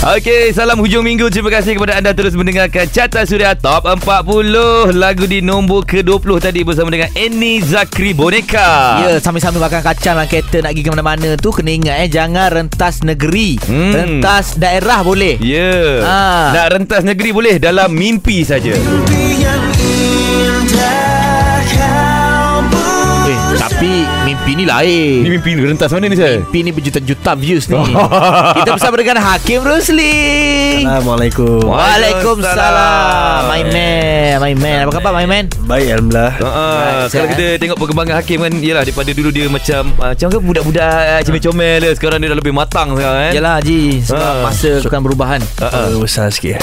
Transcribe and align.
Okey, 0.00 0.56
salam 0.56 0.80
hujung 0.80 1.04
minggu. 1.04 1.28
Terima 1.28 1.52
kasih 1.52 1.76
kepada 1.76 1.92
anda 1.92 2.16
terus 2.16 2.32
mendengarkan 2.32 2.88
Carta 2.88 3.20
Suria 3.28 3.52
Top 3.52 3.84
40. 3.84 4.96
Lagu 4.96 5.28
di 5.28 5.44
nombor 5.44 5.84
ke-20 5.84 6.40
tadi 6.40 6.64
bersama 6.64 6.88
dengan 6.88 7.12
Annie 7.12 7.60
Zakri 7.60 8.16
Boneka. 8.16 9.04
Ya, 9.04 9.20
sambil-sambil 9.20 9.60
makan 9.60 9.84
kacang 9.84 10.16
lah 10.16 10.24
kereta 10.24 10.64
nak 10.64 10.72
pergi 10.72 10.88
ke 10.88 10.90
mana-mana 10.96 11.28
tu 11.36 11.52
kena 11.52 11.76
ingat 11.76 11.96
eh 12.00 12.08
jangan 12.08 12.48
rentas 12.48 13.04
negeri. 13.04 13.60
Hmm. 13.60 13.92
Rentas 13.92 14.56
daerah 14.56 15.04
boleh. 15.04 15.36
Ya. 15.36 15.68
Yeah. 15.68 15.92
Ah. 16.08 16.48
Nak 16.56 16.80
rentas 16.80 17.04
negeri 17.04 17.36
boleh 17.36 17.60
dalam 17.60 17.92
mimpi 17.92 18.40
saja. 18.40 18.72
Eh, 18.72 19.39
mimpi 24.40 24.56
ni 24.56 24.64
lain. 24.64 25.20
Ni 25.20 25.28
mimpi 25.30 25.52
ni 25.52 25.62
rentas 25.62 25.92
mana 25.92 26.08
ni 26.08 26.16
saya? 26.16 26.40
Mimpi 26.40 26.58
ni 26.64 26.70
berjuta-juta 26.72 27.36
views 27.36 27.68
ni. 27.68 27.76
Kita 28.56 28.70
bersama 28.72 28.96
dengan 28.96 29.20
Hakim 29.20 29.60
Rusli. 29.60 30.16
Assalamualaikum 30.80 31.68
Waalaikumsalam. 31.68 33.40
My 33.46 33.62
man, 33.62 34.34
my 34.40 34.54
man. 34.56 34.80
Apa 34.82 34.92
khabar 34.96 35.12
my 35.14 35.26
man? 35.28 35.44
Baik 35.62 35.92
Alhamdulillah 35.92 36.32
Ha, 36.40 36.40
kalau 36.40 37.06
sihat, 37.06 37.26
kita 37.30 37.46
tengok 37.58 37.76
perkembangan 37.78 38.14
Hakim 38.16 38.38
kan 38.40 38.52
Yelah 38.56 38.82
daripada 38.82 39.10
dulu 39.12 39.30
dia 39.30 39.46
macam 39.46 39.92
uh, 39.94 40.10
Macam 40.10 40.26
kan 40.26 40.40
budak-budak 40.40 40.82
uh, 40.82 41.20
Comel-comel 41.22 41.78
dia 41.78 41.90
Sekarang 41.94 42.18
dia 42.18 42.26
dah 42.26 42.38
lebih 42.38 42.50
matang 42.50 42.88
sekarang 42.90 43.18
kan 43.20 43.32
Yalah 43.32 43.52
Haji 43.60 43.82
Sebab 44.02 44.18
Ah. 44.20 44.42
masa 44.42 44.70
akan 44.80 45.00
perubahan 45.02 45.40
Ha, 45.60 45.66
ha. 45.68 45.80
uh, 45.86 46.00
Besar 46.00 46.26
sikit 46.30 46.58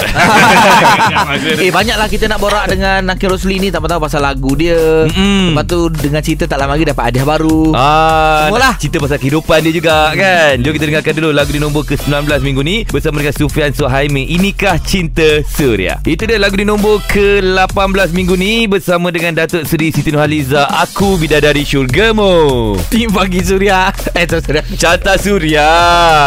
Eh 1.62 1.70
banyaklah 1.70 2.04
kita 2.06 2.26
nak 2.26 2.38
borak 2.38 2.68
dengan 2.68 3.00
Hakim 3.06 3.28
Rosli 3.28 3.56
ni 3.58 3.68
Tak 3.68 3.80
tahu 3.80 4.00
pasal 4.02 4.20
lagu 4.20 4.52
dia 4.52 4.76
Mm-mm. 5.06 5.54
Lepas 5.54 5.64
tu 5.64 5.78
dengan 5.88 6.20
cerita 6.20 6.44
tak 6.44 6.58
lama 6.58 6.74
lagi 6.74 6.84
dapat 6.84 7.04
hadiah 7.08 7.24
baru 7.24 7.67
Ah, 7.74 8.48
Semualah. 8.48 8.74
cerita 8.78 8.96
pasal 8.98 9.18
kehidupan 9.18 9.58
dia 9.60 9.72
juga 9.72 10.12
kan. 10.12 10.52
Jom 10.60 10.72
kita 10.72 10.84
dengarkan 10.86 11.12
dulu 11.16 11.28
lagu 11.32 11.50
di 11.50 11.60
nombor 11.60 11.82
ke-19 11.84 12.24
minggu 12.40 12.60
ni 12.62 12.76
bersama 12.84 13.20
dengan 13.20 13.34
Sufian 13.34 13.70
Suhaimi. 13.72 14.28
Inikah 14.30 14.76
Cinta 14.80 15.42
Suria. 15.44 15.98
Itu 16.04 16.24
dia 16.24 16.36
lagu 16.36 16.54
di 16.54 16.64
nombor 16.64 17.00
ke-18 17.08 18.08
minggu 18.12 18.34
ni 18.34 18.64
bersama 18.64 19.10
dengan 19.10 19.36
Datuk 19.36 19.64
Seri 19.64 19.90
Siti 19.90 20.08
Nurhaliza. 20.08 20.68
Aku 20.84 21.16
Bidadari 21.16 21.62
Syurgamu. 21.62 22.74
Tim 22.88 23.10
Pagi 23.10 23.42
Suria 23.44 23.90
Eh 24.14 24.24
tu 24.24 24.38
Suria 24.40 24.62
Carta 24.78 25.18
Suria 25.18 25.68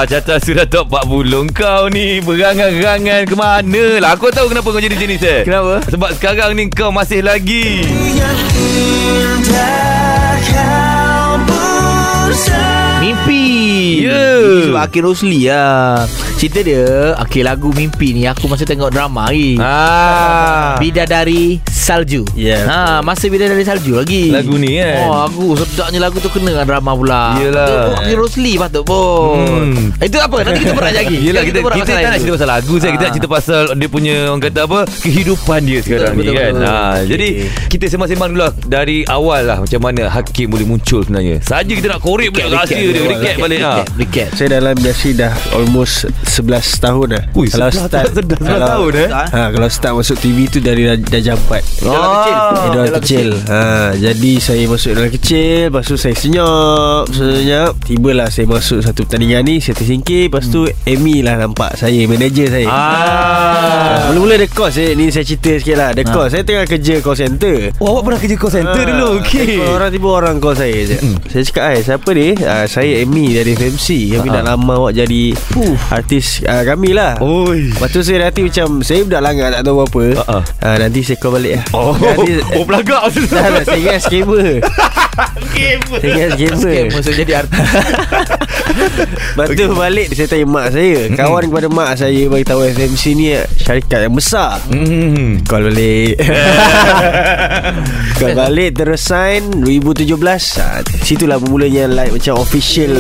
Carta 0.06 0.36
Suria 0.38 0.68
top 0.68 0.92
40 0.92 1.50
Kau 1.52 1.88
ni 1.88 2.20
Berangan-rangan 2.22 3.26
ke 3.26 3.36
mana 3.36 3.86
lah 4.00 4.14
Aku 4.14 4.30
tahu 4.30 4.52
kenapa 4.52 4.68
kau 4.70 4.80
jadi 4.80 4.96
ni 4.96 5.18
Sir 5.18 5.48
Kenapa? 5.48 5.82
Sebab 5.90 6.10
sekarang 6.16 6.54
ni 6.54 6.70
kau 6.70 6.94
masih 6.94 7.26
lagi 7.26 7.82
Mimpi 7.88 9.60
Ya. 14.02 14.22
Ini 14.42 14.74
Sebab 14.74 14.82
Akhil 14.82 15.04
Rosli 15.06 15.46
lah 15.46 16.04
Cerita 16.36 16.60
dia 16.62 17.14
Akhil 17.16 17.46
lagu 17.46 17.70
Mimpi 17.72 18.12
ni 18.12 18.26
Aku 18.26 18.50
masa 18.50 18.66
tengok 18.66 18.90
drama 18.90 19.30
lagi 19.30 19.62
Ah. 19.62 20.76
Bidadari 20.82 21.62
Salju 21.82 22.22
Ya, 22.32 22.62
ha, 22.64 22.80
Masa 23.02 23.26
Bidadari 23.26 23.62
Salju 23.62 23.98
lagi 23.98 24.30
Lagu 24.30 24.54
ni 24.56 24.78
kan? 24.78 25.02
Oh 25.04 25.26
aku 25.26 25.44
sedapnya 25.58 25.98
lagu 26.00 26.18
tu 26.18 26.30
kena 26.30 26.54
dengan 26.54 26.68
drama 26.68 26.94
pula 26.94 27.34
Yelah. 27.36 27.66
Itu 27.66 27.92
Akhil 27.98 28.18
Rosli 28.18 28.54
patut 28.56 28.84
pun 28.86 29.42
Hmm. 29.42 29.90
Itu 29.98 30.18
apa 30.18 30.44
Nanti 30.44 30.62
kita 30.62 30.74
berat 30.74 30.94
lagi 30.94 31.18
Yelah 31.28 31.42
kita, 31.42 31.60
borak 31.60 31.76
kita, 31.76 31.90
pasal 31.90 31.98
tak 31.98 32.08
nak 32.08 32.20
cerita 32.20 32.34
pasal 32.34 32.50
lagu 32.50 32.74
saya 32.76 32.92
Kita 32.92 33.02
nak 33.02 33.10
Ah. 33.10 33.14
cerita 33.14 33.28
pasal 33.28 33.62
Dia 33.74 33.90
punya 33.90 34.16
orang 34.28 34.44
kata 34.44 34.60
apa 34.62 34.80
Kehidupan 35.02 35.60
dia 35.64 35.80
sekarang 35.80 36.14
Betul, 36.14 36.22
ni 36.22 36.28
betul, 36.28 36.38
kan 36.38 36.52
betul. 36.52 36.68
ha, 36.68 36.76
Okey. 36.94 37.08
Jadi 37.08 37.28
kita 37.68 37.86
sembang-sembang 37.88 38.30
dulu 38.30 38.42
lah 38.42 38.54
Dari 38.62 38.98
awal 39.08 39.42
lah 39.44 39.58
Macam 39.60 39.80
mana 39.82 40.04
Hakim 40.08 40.48
boleh 40.48 40.66
muncul 40.66 41.02
sebenarnya 41.02 41.38
Saja 41.42 41.72
kita 41.72 41.88
nak 41.90 42.00
korek 42.00 42.30
balik 42.30 42.46
Recap, 42.48 42.62
rahsia 42.62 42.78
dia 42.78 43.02
recap, 43.02 43.10
Recap 43.12 43.36
balik 43.40 43.60
lah 43.60 43.76
recap, 43.76 43.88
recap. 43.98 44.30
Saya 44.34 44.48
dalam 44.52 44.74
industri 44.76 45.12
dah 45.12 45.32
almost 45.52 45.96
11 46.28 46.46
tahun 46.80 47.06
dah 47.10 47.24
Ui, 47.34 47.48
11 47.48 47.90
tahun, 47.90 48.06
11 48.38 48.70
tahun, 48.70 48.92
eh? 48.98 49.10
ha, 49.10 49.42
Kalau 49.50 49.68
start 49.68 49.94
masuk 49.96 50.18
TV 50.18 50.38
tu 50.46 50.60
dari 50.60 50.84
dah, 50.84 50.96
dah 50.98 51.22
jam 51.24 51.38
4 51.40 51.71
Dalam 51.80 52.10
kecil. 52.14 52.36
Dia 52.36 52.68
dalam 52.68 52.74
Dalam 52.84 53.02
kecil. 53.02 53.28
Ha, 53.48 53.60
jadi 53.96 54.32
saya 54.38 54.64
masuk 54.66 54.92
dalam 54.94 55.12
kecil, 55.12 55.58
lepas 55.68 55.84
tu 55.84 55.96
saya 55.96 56.14
senyap, 56.14 57.04
senyap. 57.10 57.74
Tibalah 57.82 58.28
saya 58.28 58.46
masuk 58.46 58.80
satu 58.80 59.02
pertandingan 59.02 59.42
ni, 59.42 59.56
saya 59.58 59.74
tersingkir, 59.74 60.28
lepas 60.28 60.46
tu 60.46 60.68
Amy 60.84 61.22
lah 61.22 61.38
nampak 61.38 61.74
saya, 61.74 62.04
manager 62.06 62.48
saya. 62.50 62.68
Ah. 62.68 64.12
Mula-mula 64.12 64.36
ada 64.36 64.48
course 64.48 64.76
eh. 64.78 64.92
Ni 64.92 65.08
saya 65.08 65.24
cerita 65.24 65.56
sikit 65.56 65.78
lah 65.78 65.96
Ada 65.96 66.04
course 66.04 66.36
Saya 66.36 66.44
tengah 66.44 66.66
kerja 66.66 67.00
call 67.00 67.16
center 67.16 67.72
Oh, 67.80 67.96
awak 67.96 68.02
pernah 68.04 68.20
kerja 68.20 68.36
call 68.36 68.52
center 68.52 68.82
Ah, 68.82 68.88
dulu 68.88 69.08
Okey 69.22 69.46
telefon 69.56 69.72
Orang 69.72 69.90
tiba 69.90 70.08
orang 70.10 70.36
call 70.38 70.56
saya 70.58 70.80
hmm. 70.84 71.16
Saya 71.28 71.44
cakap 71.46 71.64
"Hai, 71.64 71.78
Siapa 71.80 72.10
ni 72.12 72.28
uh, 72.36 72.66
Saya 72.68 72.92
Amy 73.00 73.26
dari 73.32 73.52
FMC 73.54 73.88
Kami 74.12 74.28
Ah. 74.28 74.34
dah 74.34 74.44
lama 74.50 74.74
awak 74.78 74.94
jadi 74.98 75.24
uh, 75.32 75.76
Artis 75.90 76.44
uh, 76.44 76.64
kami 76.66 76.92
lah 76.92 77.24
Oi. 77.24 77.72
Lepas 77.72 77.88
tu 77.88 78.02
saya 78.02 78.28
nanti 78.28 78.42
macam 78.44 78.68
Saya 78.82 79.00
budak 79.06 79.22
langgar 79.22 79.48
tak 79.50 79.64
tahu 79.64 79.78
apa 79.80 80.04
Ah, 80.20 80.28
ah. 80.28 80.44
uh, 80.44 80.76
Nanti 80.78 81.00
saya 81.02 81.16
call 81.16 81.32
balik 81.34 81.54
Oh, 81.72 81.96
Nanti, 81.96 82.42
oh 82.58 82.64
pelagak 82.66 83.02
Dah 83.32 83.48
lah 83.48 83.64
Saya 83.64 83.80
ingat 83.80 84.02
scammer 84.04 84.60
Saya 86.02 86.12
ingat 86.12 86.30
scammer 86.36 86.58
Scam 86.60 86.86
Maksud 86.92 87.14
jadi 87.16 87.32
artis 87.46 87.60
Lepas 88.72 89.48
tu 89.50 89.66
balik 89.72 90.08
Saya 90.12 90.28
tanya 90.28 90.46
mak 90.46 90.68
saya. 90.70 91.08
Kawan 91.10 91.44
kepada 91.48 91.68
mak 91.68 91.92
saya 91.96 92.24
Bagi 92.26 92.44
tahu 92.44 92.62
FMC 92.66 93.04
ni 93.14 93.26
Syarikat 93.58 94.00
yang 94.04 94.14
besar. 94.14 94.58
Hmm. 94.68 95.40
Call 95.44 95.68
balik. 95.68 96.16
Call 98.18 98.34
balik 98.34 98.72
Terus 98.74 99.02
sign 99.02 99.42
2017 99.58 100.16
ah, 100.58 100.80
Situlah 101.00 101.38
bermulanya 101.38 101.88
like, 101.88 102.12
Macam 102.12 102.38
official 102.38 102.92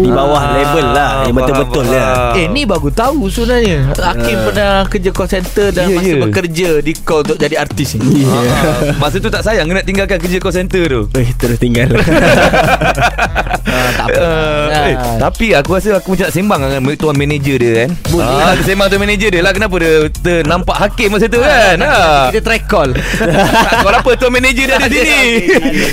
Di 0.00 0.08
bawah 0.08 0.38
Ah, 0.40 0.50
label 0.54 0.86
lah 0.88 1.10
Yang 1.22 1.34
betul-betul 1.36 1.84
lah. 1.86 2.32
Eh 2.34 2.46
ni 2.46 2.62
baru 2.64 2.88
tahu 2.88 3.26
sebenarnya. 3.26 3.92
Hakim 3.92 4.36
pernah 4.42 4.72
kerja 4.86 5.10
call 5.10 5.28
center 5.28 5.66
Dan 5.70 5.84
Ya, 5.86 5.96
masa 5.96 6.08
ya. 6.08 6.16
bekerja 6.20 6.68
Di 6.78 6.92
call 6.96 7.22
untuk 7.22 7.36
jadi 7.36 7.56
artis 7.56 7.96
ni. 7.96 8.22
Ya. 8.22 8.30
Ah, 8.30 8.96
Masa 8.96 9.18
tu 9.18 9.28
tak 9.28 9.42
sayang 9.42 9.66
nak 9.66 9.82
tinggalkan 9.82 10.16
kerja 10.16 10.38
call 10.38 10.54
center 10.54 10.82
tu. 10.84 11.02
Eh 11.14 11.30
terus 11.34 11.56
tinggal. 11.56 11.90
Ah, 13.70 13.90
Tak 13.92 14.06
apa. 14.08 14.18
Uh, 14.20 14.66
Ah. 14.70 14.84
eh, 14.84 14.96
tapi 15.16 15.56
aku 15.56 15.70
rasa 15.74 15.98
aku 15.98 16.14
macam 16.14 16.24
nak 16.28 16.34
sembang 16.36 16.60
dengan 16.60 16.96
tuan 17.00 17.16
manager 17.16 17.56
dia 17.56 17.70
kan. 17.84 17.90
Boleh. 18.12 18.28
Ah, 18.28 18.52
aku 18.54 18.62
sembang 18.68 18.88
tuan 18.92 19.00
manager 19.02 19.28
dia 19.32 19.42
lah 19.42 19.52
kenapa 19.56 19.74
dia 19.80 19.92
ternampak 20.20 20.76
hakim 20.76 21.08
masa 21.16 21.26
tu 21.26 21.40
kan. 21.40 21.76
Ha. 21.80 22.28
Kita 22.30 22.40
try 22.44 22.60
call 22.62 22.90
Kau 23.82 23.90
apa 23.90 24.10
tuan 24.20 24.30
manager 24.30 24.64
dia 24.68 24.76
ada 24.76 24.86
sini. 24.86 25.26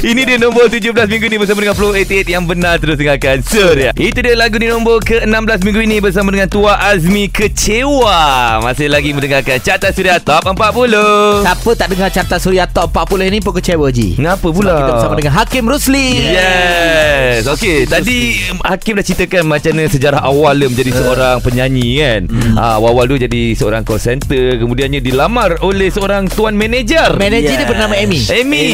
Ini 0.04 0.22
dia 0.28 0.38
nombor 0.38 0.68
17 0.68 0.94
minggu 0.94 1.26
ni 1.32 1.38
bersama 1.40 1.60
dengan 1.64 1.76
Flow 1.80 1.96
88 1.96 2.30
yang 2.30 2.44
benar 2.46 2.78
terus 2.78 3.00
dengarkan 3.00 3.42
Surya. 3.42 3.96
Itu 3.96 4.20
dia 4.22 4.36
lagu 4.36 4.60
di 4.60 4.68
nombor 4.70 5.02
ke-16 5.02 5.60
minggu 5.64 5.82
ini 5.88 5.98
bersama 6.04 6.30
dengan 6.30 6.52
Tua 6.52 6.78
Azmi 6.78 7.32
Kecewa. 7.32 8.60
Masih 8.62 8.92
lagi 8.92 9.16
mendengarkan 9.16 9.58
Carta 9.64 9.90
Surya 9.96 10.20
Top 10.20 10.44
40. 10.44 11.48
Siapa 11.48 11.70
tak 11.78 11.88
dengar 11.94 12.10
carta 12.12 12.36
Suria 12.42 12.66
Top 12.68 12.92
40 12.92 13.32
ni 13.32 13.40
pun 13.40 13.54
kecewa 13.56 13.88
Ji 13.94 14.20
Kenapa 14.20 14.52
Sebab 14.52 14.56
pula? 14.58 14.74
Kita 14.76 14.92
bersama 15.00 15.16
dengan 15.16 15.34
Hakim 15.38 15.64
Rusli 15.70 16.08
Yes 16.34 17.48
Okey 17.48 17.88
Tadi 17.88 18.18
Hakim 18.66 19.00
dah 19.00 19.06
ceritakan 19.08 19.48
Macam 19.48 19.72
mana 19.72 19.88
sejarah 19.88 20.22
awal 20.22 20.54
dia 20.56 20.68
Menjadi 20.68 20.92
seorang 20.94 21.36
penyanyi 21.40 21.88
kan 21.98 22.22
ha, 22.54 22.76
Awal-awal 22.76 23.08
tu 23.08 23.18
jadi 23.18 23.42
seorang 23.54 23.82
call 23.82 23.98
center 23.98 24.28
Kemudiannya 24.58 25.00
dilamar 25.00 25.62
oleh 25.62 25.88
seorang 25.88 26.28
tuan 26.28 26.54
manager 26.54 27.16
Manager 27.16 27.48
dia 27.50 27.56
Yes. 27.58 27.70
bernama 27.70 27.94
Amy 27.96 28.20
Amy. 28.30 28.66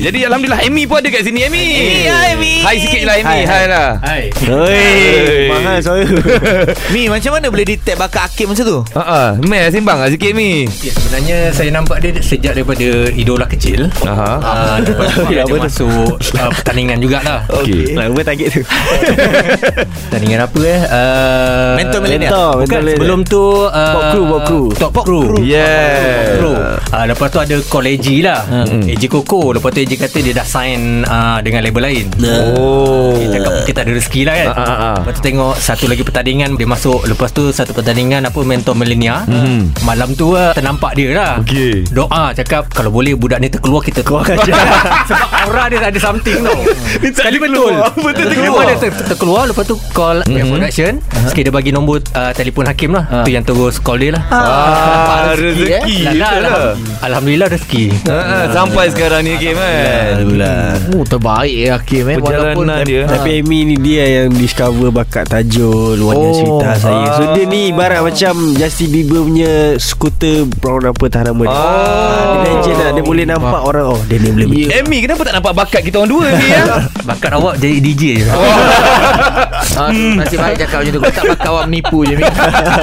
Jadi 0.00 0.18
Alhamdulillah 0.24 0.60
Amy 0.62 0.82
pun 0.84 0.98
ada 0.98 1.08
kat 1.08 1.22
sini 1.22 1.40
Amy 1.42 1.64
Hai, 2.04 2.32
Amy. 2.32 2.52
Hai 2.60 2.76
sikit 2.78 3.02
lah 3.02 3.14
Amy 3.14 3.28
Hai, 3.28 3.42
Hai, 3.42 3.52
hai. 3.52 3.64
lah 3.66 3.88
Hai 3.98 4.22
Oi 4.42 5.46
Mahal 5.46 5.78
saya 5.78 6.04
Mi 6.94 7.06
macam 7.06 7.30
mana 7.32 7.46
boleh 7.48 7.66
detect 7.66 7.96
bakat 7.96 8.22
Hakim 8.24 8.50
masa 8.50 8.62
tu? 8.62 8.80
Ha 8.92 9.02
ah, 9.02 9.28
Meh 9.38 9.68
sembang 9.68 9.98
lah 9.98 10.08
sikit 10.08 10.30
Amy. 10.30 10.64
ya, 10.78 10.92
Sebenarnya 10.92 11.38
saya 11.50 11.68
nampak 11.68 11.98
dia 11.98 12.10
sejak 12.18 12.52
daripada 12.54 12.86
idola 13.12 13.44
kecil 13.44 13.90
Aha. 14.02 14.30
uh, 14.38 14.76
Lepas 14.78 15.08
tu 15.12 15.22
dia 15.26 15.42
Apa 15.42 15.52
tu? 15.52 15.62
masuk 15.62 16.08
uh, 16.38 16.50
pertandingan 16.52 16.96
jugalah 16.98 17.44
Okey. 17.52 17.92
Lama 17.92 18.22
target 18.22 18.48
tu 18.50 18.62
Pertandingan 19.84 20.40
apa 20.42 20.60
eh 20.62 20.80
uh, 20.82 21.72
Mentor 21.74 22.00
millennial. 22.00 22.30
Mentor 22.30 22.50
Bukan 22.58 22.80
mentor 22.80 22.94
sebelum 22.94 23.18
tu 23.24 23.44
uh, 23.62 23.70
Pop 23.72 24.02
crew, 24.10 24.24
pop 24.26 24.42
crew. 24.44 24.64
Top 24.74 24.92
crew 24.98 25.24
Yeah. 25.42 26.38
Pro. 26.38 26.52
Uh, 26.88 27.04
lepas 27.06 27.26
tu 27.28 27.38
ada 27.38 27.56
call 27.64 27.86
AG 27.88 28.06
lah 28.20 28.40
Hmm. 28.44 28.84
AG 28.84 29.02
Koko 29.06 29.52
Lepas 29.52 29.70
tu 29.70 29.80
AG 29.80 29.92
kata 29.92 30.18
dia 30.18 30.32
dah 30.32 30.44
sign 30.44 30.80
uh, 31.04 31.38
Dengan 31.38 31.62
label 31.62 31.82
lain 31.82 32.06
Oh 32.52 33.14
Kita 33.14 33.32
cakap 33.34 33.52
kita 33.64 33.78
ada 33.80 33.92
rezeki 33.92 34.22
lah 34.22 34.34
kan 34.34 34.48
Ah, 34.48 34.56
ah, 34.58 34.68
ah. 34.68 34.94
Lepas 34.98 35.12
tu 35.12 35.22
tengok 35.22 35.54
Satu 35.54 35.84
lagi 35.86 36.02
pertandingan 36.02 36.52
Dia 36.52 36.66
masuk 36.66 37.00
Lepas 37.04 37.30
tu 37.30 37.48
satu 37.48 37.72
pertandingan 37.72 38.22
Apa 38.22 38.40
Mentor 38.42 38.74
Millennia 38.74 39.24
Mhm. 39.24 39.82
Malam 39.82 40.12
tu 40.12 40.32
uh, 40.32 40.52
Ternampak 40.52 40.92
dia 40.92 41.10
lah 41.12 41.32
Okey. 41.40 41.86
Doa 41.88 42.32
cakap 42.32 42.68
Kalau 42.68 42.90
boleh 42.90 43.14
budak 43.14 43.38
ni 43.38 43.48
terkeluar 43.48 43.80
Kita 43.80 44.00
keluarkan 44.00 44.36
je 44.40 44.52
Sebab 45.08 45.28
aura 45.40 45.64
dia 45.66 45.78
ada 45.82 45.98
something 45.98 46.38
tau 46.40 46.60
Sekali 47.02 47.36
betul. 47.38 47.72
Betul 47.96 48.24
terkeluar. 48.28 48.62
Dia 48.64 48.76
ter- 48.78 48.92
ter- 48.92 49.06
terkeluar 49.08 49.42
Lepas 49.46 49.64
tu 49.64 49.71
tu 49.72 49.80
call 49.90 50.20
mm-hmm. 50.22 50.50
production 50.50 50.92
uh-huh. 50.98 51.26
Sikit 51.26 51.42
dia 51.42 51.54
bagi 51.54 51.70
nombor 51.70 52.04
uh, 52.10 52.32
Telefon 52.32 52.64
Hakim 52.64 52.92
lah 52.92 53.04
Ah. 53.04 53.24
Tu 53.24 53.32
yang 53.32 53.42
terus 53.42 53.76
call 53.76 53.98
dia 53.98 54.12
lah 54.12 54.24
Ah, 54.26 55.32
rezeki, 55.32 55.64
rezeki. 55.64 55.96
Lah, 56.02 56.12
lah, 56.12 56.30
Betul 56.30 56.42
lah. 56.42 56.52
alham- 56.52 56.76
Alhamdulillah 57.02 57.48
rezeki 57.50 57.84
Ha, 58.04 58.16
sampai 58.50 58.84
sekarang 58.88 59.20
ni 59.22 59.32
Hakim 59.34 59.54
kan. 59.54 59.72
Alhamdulillah 60.12 60.60
Oh 60.92 61.04
terbaik 61.04 61.54
ya 61.54 61.70
Hakim 61.74 62.04
eh 62.04 62.16
Perjalanan 62.16 62.78
dia. 62.84 63.02
Tapi 63.06 63.28
Amy 63.38 63.58
ni 63.64 63.76
dia 63.76 64.04
yang 64.18 64.30
discover 64.32 64.88
bakat 64.90 65.24
tajul 65.26 65.96
Warna 65.98 66.20
Oh. 66.22 66.34
cerita 66.34 66.68
saya 66.78 67.06
So 67.12 67.22
Ah. 67.22 67.32
dia 67.32 67.44
ni 67.44 67.70
ibarat 67.70 68.00
macam 68.00 68.34
Justin 68.52 68.88
Bieber 68.90 69.22
punya 69.22 69.52
skuter 69.76 70.38
brown 70.54 70.84
apa 70.86 71.04
tak 71.06 71.22
nama 71.26 71.42
dia 71.42 71.50
Oh. 71.50 71.56
Ah, 71.56 72.20
Dia 72.22 72.50
legend 72.50 72.76
lah 72.78 72.90
Dia 72.92 73.04
boleh 73.04 73.24
nampak 73.24 73.60
orang 73.62 73.86
Oh 73.88 74.00
dia 74.04 74.16
ni 74.16 74.28
boleh 74.30 74.46
Ya. 74.48 74.58
yeah. 74.70 74.78
Amy 74.78 74.98
kenapa 75.00 75.22
tak 75.22 75.34
nampak 75.34 75.52
bakat 75.54 75.80
kita 75.82 75.96
orang 75.96 76.10
dua 76.10 76.24
ni 76.30 76.46
ya? 76.46 76.62
Bakat 77.02 77.30
awak 77.32 77.54
jadi 77.56 77.76
DJ 77.78 78.02
je 78.16 78.26
ah, 79.78 79.90
Nasib 79.92 80.38
baik 80.40 80.56
cakap 80.64 80.78
macam 80.84 80.92
tu 80.92 81.00
Kau 81.00 81.12
tak 81.12 81.24
bakal 81.32 81.48
awak 81.52 81.64
menipu 81.68 81.98
je 82.04 82.14
Min. 82.18 82.24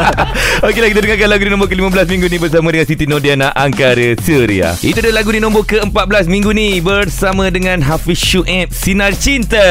Okeylah 0.65 0.89
kita 0.91 0.99
dengarkan 1.03 1.27
lagu 1.31 1.43
di 1.47 1.51
nombor 1.51 1.67
ke-15 1.71 2.07
minggu 2.11 2.27
ni 2.27 2.37
bersama 2.37 2.67
dengan 2.73 2.87
Siti 2.89 3.05
Nodiana 3.07 3.47
Angkara 3.55 4.11
Surya. 4.19 4.75
Itu 4.83 4.99
dia 4.99 5.13
lagu 5.15 5.31
di 5.31 5.39
nombor 5.39 5.63
ke-14 5.63 6.27
minggu 6.27 6.51
ni 6.51 6.83
bersama 6.83 7.47
dengan 7.47 7.79
Hafiz 7.79 8.19
Shuib 8.19 8.75
Sinar 8.75 9.15
Cinta. 9.15 9.63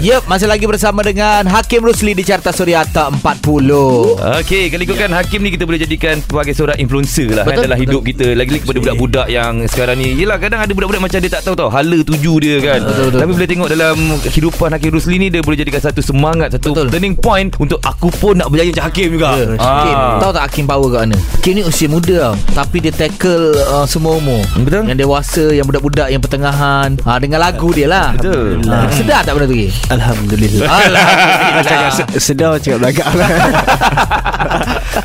Yup 0.00 0.24
Masih 0.24 0.48
lagi 0.48 0.64
bersama 0.64 1.04
dengan 1.04 1.44
Hakim 1.44 1.84
Rusli 1.84 2.16
Di 2.16 2.24
Carta 2.24 2.54
Suria 2.56 2.88
Top 2.88 3.12
40 3.20 4.40
Okey, 4.40 4.72
kalau 4.72 4.82
ikutkan 4.84 5.10
Hakim 5.12 5.44
ni 5.44 5.52
kita 5.52 5.68
boleh 5.68 5.80
jadikan 5.80 6.18
sebagai 6.24 6.56
seorang 6.56 6.80
influencer 6.80 7.28
lah 7.32 7.44
Betul, 7.44 7.52
kan 7.52 7.66
dalam 7.68 7.78
betul. 7.78 7.92
hidup 7.92 8.02
kita. 8.06 8.26
Lagi-lagi 8.32 8.62
kepada 8.64 8.78
budak-budak 8.80 9.26
yang 9.28 9.52
sekarang 9.68 9.96
ni. 10.00 10.08
Yelah 10.16 10.36
kadang 10.40 10.60
ada 10.62 10.72
budak-budak 10.72 11.02
macam 11.02 11.18
dia 11.20 11.30
tak 11.32 11.42
tahu 11.44 11.54
tau 11.56 11.68
hala 11.68 11.98
tuju 12.00 12.32
dia 12.40 12.56
kan. 12.64 12.80
Betul, 12.84 13.04
betul. 13.10 13.20
Tapi 13.20 13.30
boleh 13.36 13.48
tengok 13.50 13.68
dalam 13.68 13.96
kehidupan 14.24 14.68
Hakim 14.76 14.90
Rusli 14.94 15.16
ni 15.20 15.28
dia 15.28 15.40
boleh 15.44 15.58
jadikan 15.60 15.82
satu 15.82 16.00
semangat, 16.00 16.48
satu 16.60 16.76
Betul. 16.76 16.86
turning 16.92 17.16
point 17.16 17.48
untuk 17.56 17.80
aku 17.80 18.12
pun 18.12 18.36
nak 18.36 18.52
berjaya 18.52 18.68
macam 18.70 18.84
Hakim 18.84 19.06
juga. 19.10 19.28
Ya, 19.32 19.46
Hakim. 19.56 19.96
Tahu 20.20 20.30
tak 20.30 20.44
Hakim 20.44 20.64
power 20.68 20.88
kat 20.90 21.00
mana? 21.02 21.16
Hakim 21.32 21.52
ni 21.56 21.62
usia 21.64 21.88
muda 21.88 22.14
tau. 22.20 22.34
Tapi 22.54 22.76
dia 22.78 22.92
tackle 22.92 23.44
uh, 23.66 23.88
semua 23.88 24.12
umur. 24.14 24.44
Betul. 24.60 24.84
Yang 24.84 24.98
dewasa 25.00 25.44
Yang 25.48 25.66
budak-budak 25.66 26.08
Yang 26.10 26.22
pertengahan. 26.22 26.88
Ha, 27.00 27.16
Dengan 27.16 27.38
lagu 27.40 27.72
dia 27.72 27.88
lah. 27.88 28.12
Betul. 28.12 28.60
ha, 28.68 28.84
Sedar 28.92 29.24
tak 29.24 29.32
benda 29.32 29.48
tu? 29.48 29.56
Alhamdulillah. 29.88 30.68
Alhamdulillah. 30.68 31.90
Se- 31.96 32.20
Sedar 32.20 32.60
cakap 32.60 32.78
belakang. 32.78 33.08
Lah 33.10 33.28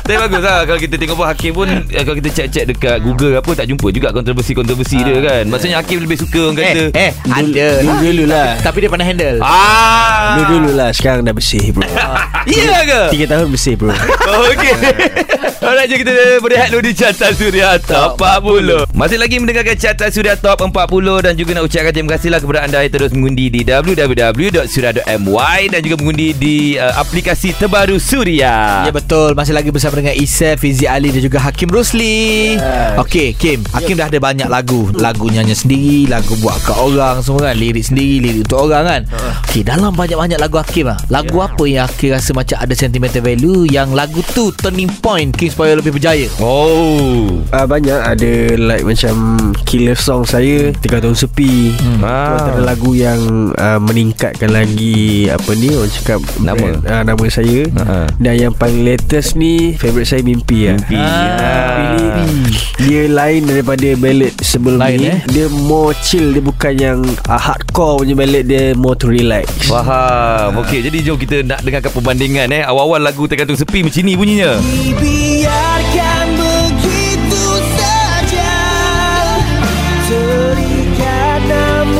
Tapi 0.02 0.16
bagus 0.18 0.42
lah 0.42 0.66
Kalau 0.66 0.78
kita 0.78 0.94
tengok 0.96 1.16
pun 1.16 1.26
Hakim 1.26 1.52
pun 1.52 1.66
eh, 1.70 2.02
Kalau 2.02 2.16
kita 2.16 2.28
cek-cek 2.32 2.64
dekat 2.68 2.96
Google 3.00 3.38
apa 3.38 3.50
Tak 3.54 3.66
jumpa 3.66 3.86
juga 3.90 4.08
kontroversi-kontroversi 4.10 4.98
dia 5.00 5.16
kan. 5.20 5.42
Maksudnya 5.46 5.78
Hakim 5.78 6.02
lebih 6.02 6.18
suka 6.18 6.40
orang 6.42 6.56
kata 6.58 6.82
Eh, 6.92 7.08
eh 7.08 7.12
ada 7.24 7.68
Dulu 7.80 7.86
lah. 7.86 7.98
dulu 8.02 8.24
lah 8.26 8.48
Tapi 8.60 8.76
dia 8.82 8.90
pandai 8.90 9.06
handle. 9.06 9.38
Ah. 9.40 10.34
Dulu 10.34 10.44
dulu 10.52 10.70
lah 10.74 10.90
Sekarang 10.90 11.22
dah 11.22 11.30
bersih 11.30 11.45
bro. 11.72 11.86
Iya 12.46 12.76
ke? 12.86 13.00
Tiga 13.14 13.26
tahun 13.34 13.46
bersih 13.54 13.74
bro. 13.78 13.90
Oh, 14.30 14.50
Okey 14.50 14.72
Alright 15.66 15.90
jom 15.90 15.98
kita 15.98 16.38
berehat 16.38 16.70
dulu 16.70 16.78
di 16.78 16.94
Carta 16.94 17.34
Suria 17.34 17.74
Top 17.82 18.14
40 18.22 18.86
Masih 18.94 19.18
lagi 19.18 19.42
mendengarkan 19.42 19.74
Carta 19.74 20.06
Suria 20.14 20.38
Top 20.38 20.62
40 20.62 21.26
Dan 21.26 21.34
juga 21.34 21.58
nak 21.58 21.66
ucapkan 21.66 21.90
terima 21.90 22.14
kasih 22.14 22.30
lah 22.30 22.38
kepada 22.38 22.62
anda 22.62 22.86
yang 22.86 22.94
terus 22.94 23.10
mengundi 23.10 23.50
di 23.50 23.66
www.suria.my 23.66 25.60
Dan 25.66 25.80
juga 25.82 25.94
mengundi 25.98 26.38
di 26.38 26.78
uh, 26.78 26.94
aplikasi 27.02 27.50
terbaru 27.58 27.98
Suria 27.98 28.86
Ya 28.86 28.94
betul. 28.94 29.34
Masih 29.34 29.58
lagi 29.58 29.74
bersama 29.74 29.98
dengan 29.98 30.14
Isef 30.14 30.62
Fizi 30.62 30.86
Ali 30.86 31.10
Dan 31.10 31.26
juga 31.26 31.42
Hakim 31.42 31.66
Rusli. 31.66 32.54
Okey 33.02 33.34
Kim. 33.34 33.66
Hakim 33.74 33.98
dah 33.98 34.06
ada 34.06 34.22
banyak 34.22 34.46
lagu. 34.46 34.94
Lagu 34.94 35.26
nyanyi 35.26 35.58
sendiri 35.58 36.06
Lagu 36.06 36.38
buat 36.38 36.62
kat 36.62 36.78
orang 36.78 37.26
Semua 37.26 37.50
kan. 37.50 37.58
Lirik 37.58 37.82
sendiri 37.82 38.22
Lirik 38.22 38.46
untuk 38.46 38.70
orang 38.70 38.84
kan. 38.86 39.02
Okey 39.50 39.66
dalam 39.66 39.90
banyak-banyak 39.98 40.38
lagu 40.38 40.62
Hakim 40.62 40.94
lah. 40.94 40.98
Lagu 41.10 41.42
apa 41.42 41.66
yang 41.66 41.90
Hakim 41.90 42.14
rasa 42.14 42.30
macam 42.30 42.54
ada 42.54 42.74
sentimental 42.78 43.18
value? 43.18 43.66
Yang 43.66 43.88
lagu 43.98 44.22
tu 44.30 44.54
turning 44.54 44.94
point 45.02 45.34
Kim 45.34 45.55
supaya 45.56 45.72
lebih 45.72 45.96
berjaya. 45.96 46.28
Oh. 46.36 47.40
Uh, 47.48 47.64
Banyak 47.64 47.96
ada 47.96 48.32
like 48.60 48.84
macam 48.84 49.40
Killer 49.64 49.96
song 49.96 50.28
saya 50.28 50.68
Tiga 50.76 51.00
tahun 51.00 51.16
sepi. 51.16 51.72
Hmm. 51.72 52.04
Ah. 52.04 52.36
Antara 52.36 52.60
lagu 52.60 52.92
yang 52.92 53.16
uh, 53.56 53.80
Meningkatkan 53.80 54.52
lagi 54.52 55.32
Apa 55.32 55.56
ni 55.56 55.72
Orang 55.72 55.88
cakap 55.88 56.20
Nama. 56.36 56.60
brand, 56.60 56.84
uh, 56.84 57.02
Nama 57.06 57.24
saya. 57.32 57.58
Ah. 57.80 58.04
Dan 58.20 58.34
yang 58.36 58.52
paling 58.52 58.84
latest 58.84 59.32
ni 59.34 59.72
Favorite 59.80 60.04
saya 60.04 60.20
Mimpi 60.20 60.68
lah 60.68 60.76
Mimpi. 60.76 61.00
Mimpi 61.00 62.04
ni 62.04 62.28
Dia 62.84 63.02
lain 63.08 63.48
daripada 63.48 63.88
ballad 63.96 64.34
sebelum 64.42 64.76
Lain, 64.76 64.98
ni. 65.00 65.08
eh? 65.08 65.18
Dia 65.32 65.46
more 65.48 65.96
chill 66.04 66.36
Dia 66.36 66.44
bukan 66.44 66.72
yang 66.76 66.98
uh, 67.24 67.40
Hardcore 67.40 68.04
punya 68.04 68.12
ballad 68.12 68.44
Dia 68.44 68.76
more 68.76 68.92
to 68.92 69.08
relax. 69.08 69.48
Faham. 69.64 70.60
Okey 70.60 70.84
jadi 70.84 70.98
jom 71.00 71.16
kita 71.16 71.40
nak 71.40 71.64
dengarkan 71.64 71.88
perbandingan 71.88 72.52
eh. 72.52 72.60
Awal-awal 72.60 73.00
lagu 73.00 73.24
tergantung 73.24 73.56
sepi 73.56 73.80
macam 73.80 74.02
ni 74.02 74.12
bunyinya. 74.12 74.58
Biarkan 74.60 75.35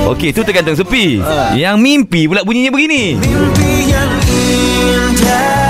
Okey 0.07 0.31
tu 0.33 0.41
tergantung 0.47 0.79
sepi. 0.79 1.21
Yang 1.59 1.77
mimpi 1.83 2.31
pula 2.31 2.41
bunyinya 2.47 2.71
begini. 2.71 3.21
Mimpi 3.21 3.91
yang 3.91 4.13
indah 4.25 5.66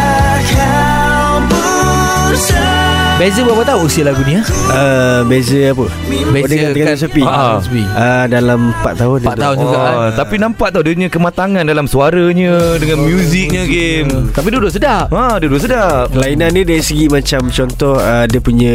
Beza 3.16 3.40
berapa 3.40 3.64
tahun 3.64 3.80
usia 3.82 4.04
lagu 4.04 4.20
ni 4.20 4.36
ha? 4.36 4.44
uh, 4.44 5.20
Beza 5.24 5.72
apa 5.72 5.88
Beza 6.28 6.36
Oh, 6.36 6.48
dengan, 6.52 6.70
dengan 6.70 6.88
kan- 6.92 7.00
sepi 7.00 7.22
Ah, 7.24 7.56
sepi. 7.58 7.80
uh, 7.80 8.24
Dalam 8.28 8.76
4 8.76 8.92
tahun 8.92 9.18
4 9.24 9.32
tahun 9.34 9.54
juga 9.56 9.76
kan? 9.78 9.94
Oh, 9.96 10.08
tapi 10.12 10.34
nampak 10.36 10.68
tau 10.68 10.84
dia 10.84 10.92
punya 10.92 11.08
kematangan 11.08 11.64
dalam 11.64 11.86
suaranya 11.86 12.76
dengan 12.76 13.00
muziknya 13.02 13.64
game. 13.64 14.28
Tapi 14.30 14.48
duduk 14.50 14.68
sedap 14.68 15.08
Ha, 15.08 15.40
dia 15.40 15.48
dulu 15.48 15.56
sedap. 15.56 16.12
Kelainan 16.12 16.52
ni 16.52 16.62
dari 16.62 16.84
segi 16.84 17.08
macam 17.08 17.48
Contoh 17.48 17.96
uh, 17.96 18.24
Dia 18.26 18.36
punya 18.38 18.74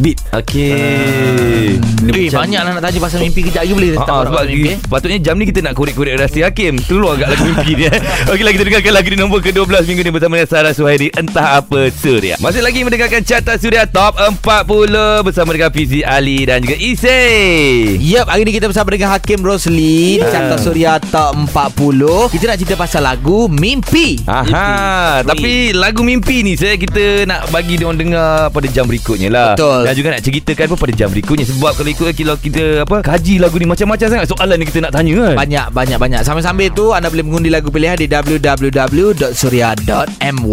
beat 0.00 0.16
Okey. 0.32 1.76
dia 2.00 2.16
Eh 2.16 2.28
banyak 2.30 2.60
lah 2.62 2.72
nak 2.72 2.82
tanya 2.82 2.98
pasal 2.98 3.20
mimpi 3.20 3.44
Kejap 3.44 3.62
lagi 3.62 3.72
boleh 3.74 3.88
Ha, 3.92 4.00
ha, 4.00 4.12
orang 4.16 4.32
sebab 4.32 4.44
mimpi 4.48 4.68
eh. 4.70 4.78
patutnya 4.82 5.18
jam 5.20 5.36
ni 5.36 5.44
kita 5.44 5.60
nak 5.60 5.74
korek-korek 5.74 6.16
rahsia 6.16 6.48
Hakim 6.48 6.80
Keluar 6.80 7.20
agak 7.20 7.36
lagu 7.36 7.44
mimpi 7.44 7.72
dia 7.76 7.92
Okeylah 8.32 8.48
kita 8.50 8.64
dengarkan 8.64 8.92
lagu 8.94 9.08
di 9.08 9.18
nombor 9.18 9.38
ke-12 9.40 9.60
minggu 9.84 10.02
ni 10.02 10.10
Bersama 10.10 10.34
dengan 10.34 10.48
Sarah 10.48 10.72
Suhairi 10.72 11.12
Entah 11.12 11.60
Apa 11.60 11.92
Suria 11.92 12.40
Masih 12.40 12.60
lagi 12.60 12.80
mendengarkan 12.80 13.20
Carta 13.20 13.52
Suria 13.54 13.73
Top 13.90 14.14
40 14.14 15.26
Bersama 15.26 15.50
dengan 15.50 15.74
Fizi 15.74 16.06
Ali 16.06 16.46
dan 16.46 16.62
juga 16.62 16.78
Isay 16.78 17.98
Yep, 17.98 18.26
hari 18.30 18.42
ni 18.46 18.52
kita 18.54 18.70
bersama 18.70 18.94
dengan 18.94 19.10
Hakim 19.10 19.42
Rosli 19.42 20.20
di 20.20 20.26
Carta 20.28 20.60
Suria 20.60 21.00
Top 21.00 21.32
40. 21.34 22.28
Kita 22.36 22.44
nak 22.52 22.56
cerita 22.60 22.76
pasal 22.76 23.00
lagu 23.00 23.48
Mimpi. 23.48 24.20
Aha, 24.28 25.24
tapi 25.24 25.72
lagu 25.72 26.04
mimpi 26.04 26.44
ni 26.44 26.52
saya 26.58 26.76
kita 26.76 27.24
nak 27.24 27.48
bagi 27.48 27.80
dia 27.80 27.88
orang 27.88 27.96
dengar 27.96 28.52
pada 28.52 28.68
jam 28.68 28.84
berikutnya 28.84 29.32
lah. 29.32 29.56
Betul. 29.56 29.88
Dan 29.88 29.94
juga 29.96 30.08
nak 30.12 30.20
ceritakan 30.20 30.66
pun 30.68 30.78
pada 30.84 30.92
jam 30.92 31.08
berikutnya 31.08 31.48
sebab 31.48 31.72
kalau 31.72 31.88
ikut 31.88 32.12
kalau 32.12 32.36
kita 32.36 32.84
apa 32.84 33.00
kaji 33.00 33.40
lagu 33.40 33.56
ni 33.56 33.64
macam-macam 33.64 34.06
sangat 34.12 34.28
soalan 34.28 34.60
yang 34.60 34.68
kita 34.68 34.80
nak 34.84 34.92
tanya 34.92 35.12
kan. 35.16 35.34
Banyak 35.40 35.72
banyak 35.72 35.98
banyak. 35.98 36.20
Sambil-sambil 36.20 36.68
tu 36.76 36.92
anda 36.92 37.08
boleh 37.08 37.24
mengundi 37.24 37.48
lagu 37.48 37.72
pilihan 37.72 37.96
di 37.96 38.04
www.surya.my. 38.04 39.32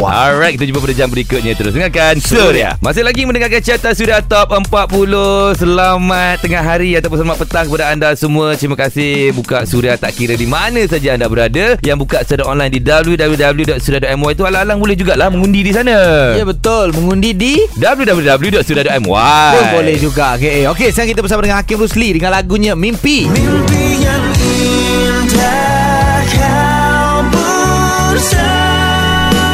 Alright, 0.07 0.55
kita 0.55 0.63
jumpa 0.71 0.79
pada 0.79 0.95
jam 0.95 1.11
berikutnya 1.11 1.51
Terus 1.57 1.75
dengarkan 1.75 2.15
Surya 2.23 2.79
Masih 2.79 3.03
lagi 3.03 3.10
mendengarkan 3.11 3.59
Carta 3.59 3.91
Surya 3.91 4.23
Top 4.23 4.55
40 4.55 5.59
Selamat 5.59 6.39
tengah 6.39 6.63
hari 6.63 6.95
Ataupun 6.95 7.19
selamat 7.19 7.37
petang 7.43 7.65
kepada 7.67 7.91
anda 7.91 8.15
semua. 8.15 8.55
Terima 8.55 8.79
kasih. 8.79 9.35
Buka 9.35 9.67
Surya 9.67 9.99
tak 9.99 10.15
kira 10.15 10.39
di 10.39 10.47
mana 10.47 10.79
saja 10.87 11.19
anda 11.19 11.27
berada. 11.27 11.75
Yang 11.83 11.97
buka 12.07 12.23
secara 12.23 12.47
online 12.47 12.71
di 12.71 12.79
www.surya.my 12.79 14.31
itu 14.31 14.43
Alang-alang 14.47 14.79
boleh 14.79 14.95
jugalah 14.95 15.27
mengundi 15.27 15.67
di 15.67 15.71
sana. 15.75 16.31
Ya 16.39 16.47
betul, 16.47 16.95
mengundi 16.95 17.35
di 17.35 17.59
www.surya.my 17.75 19.51
pun 19.51 19.65
boleh 19.75 19.95
juga. 19.99 20.39
Okey, 20.39 20.71
okey, 20.71 20.87
sekarang 20.95 21.11
kita 21.11 21.21
bersama 21.21 21.43
dengan 21.43 21.59
Hakim 21.59 21.77
Rusli 21.83 22.15
dengan 22.15 22.31
lagunya 22.31 22.73
Mimpi. 22.79 23.27
Mimpi 23.27 23.83
yang 23.99 24.25
indah 24.39 25.70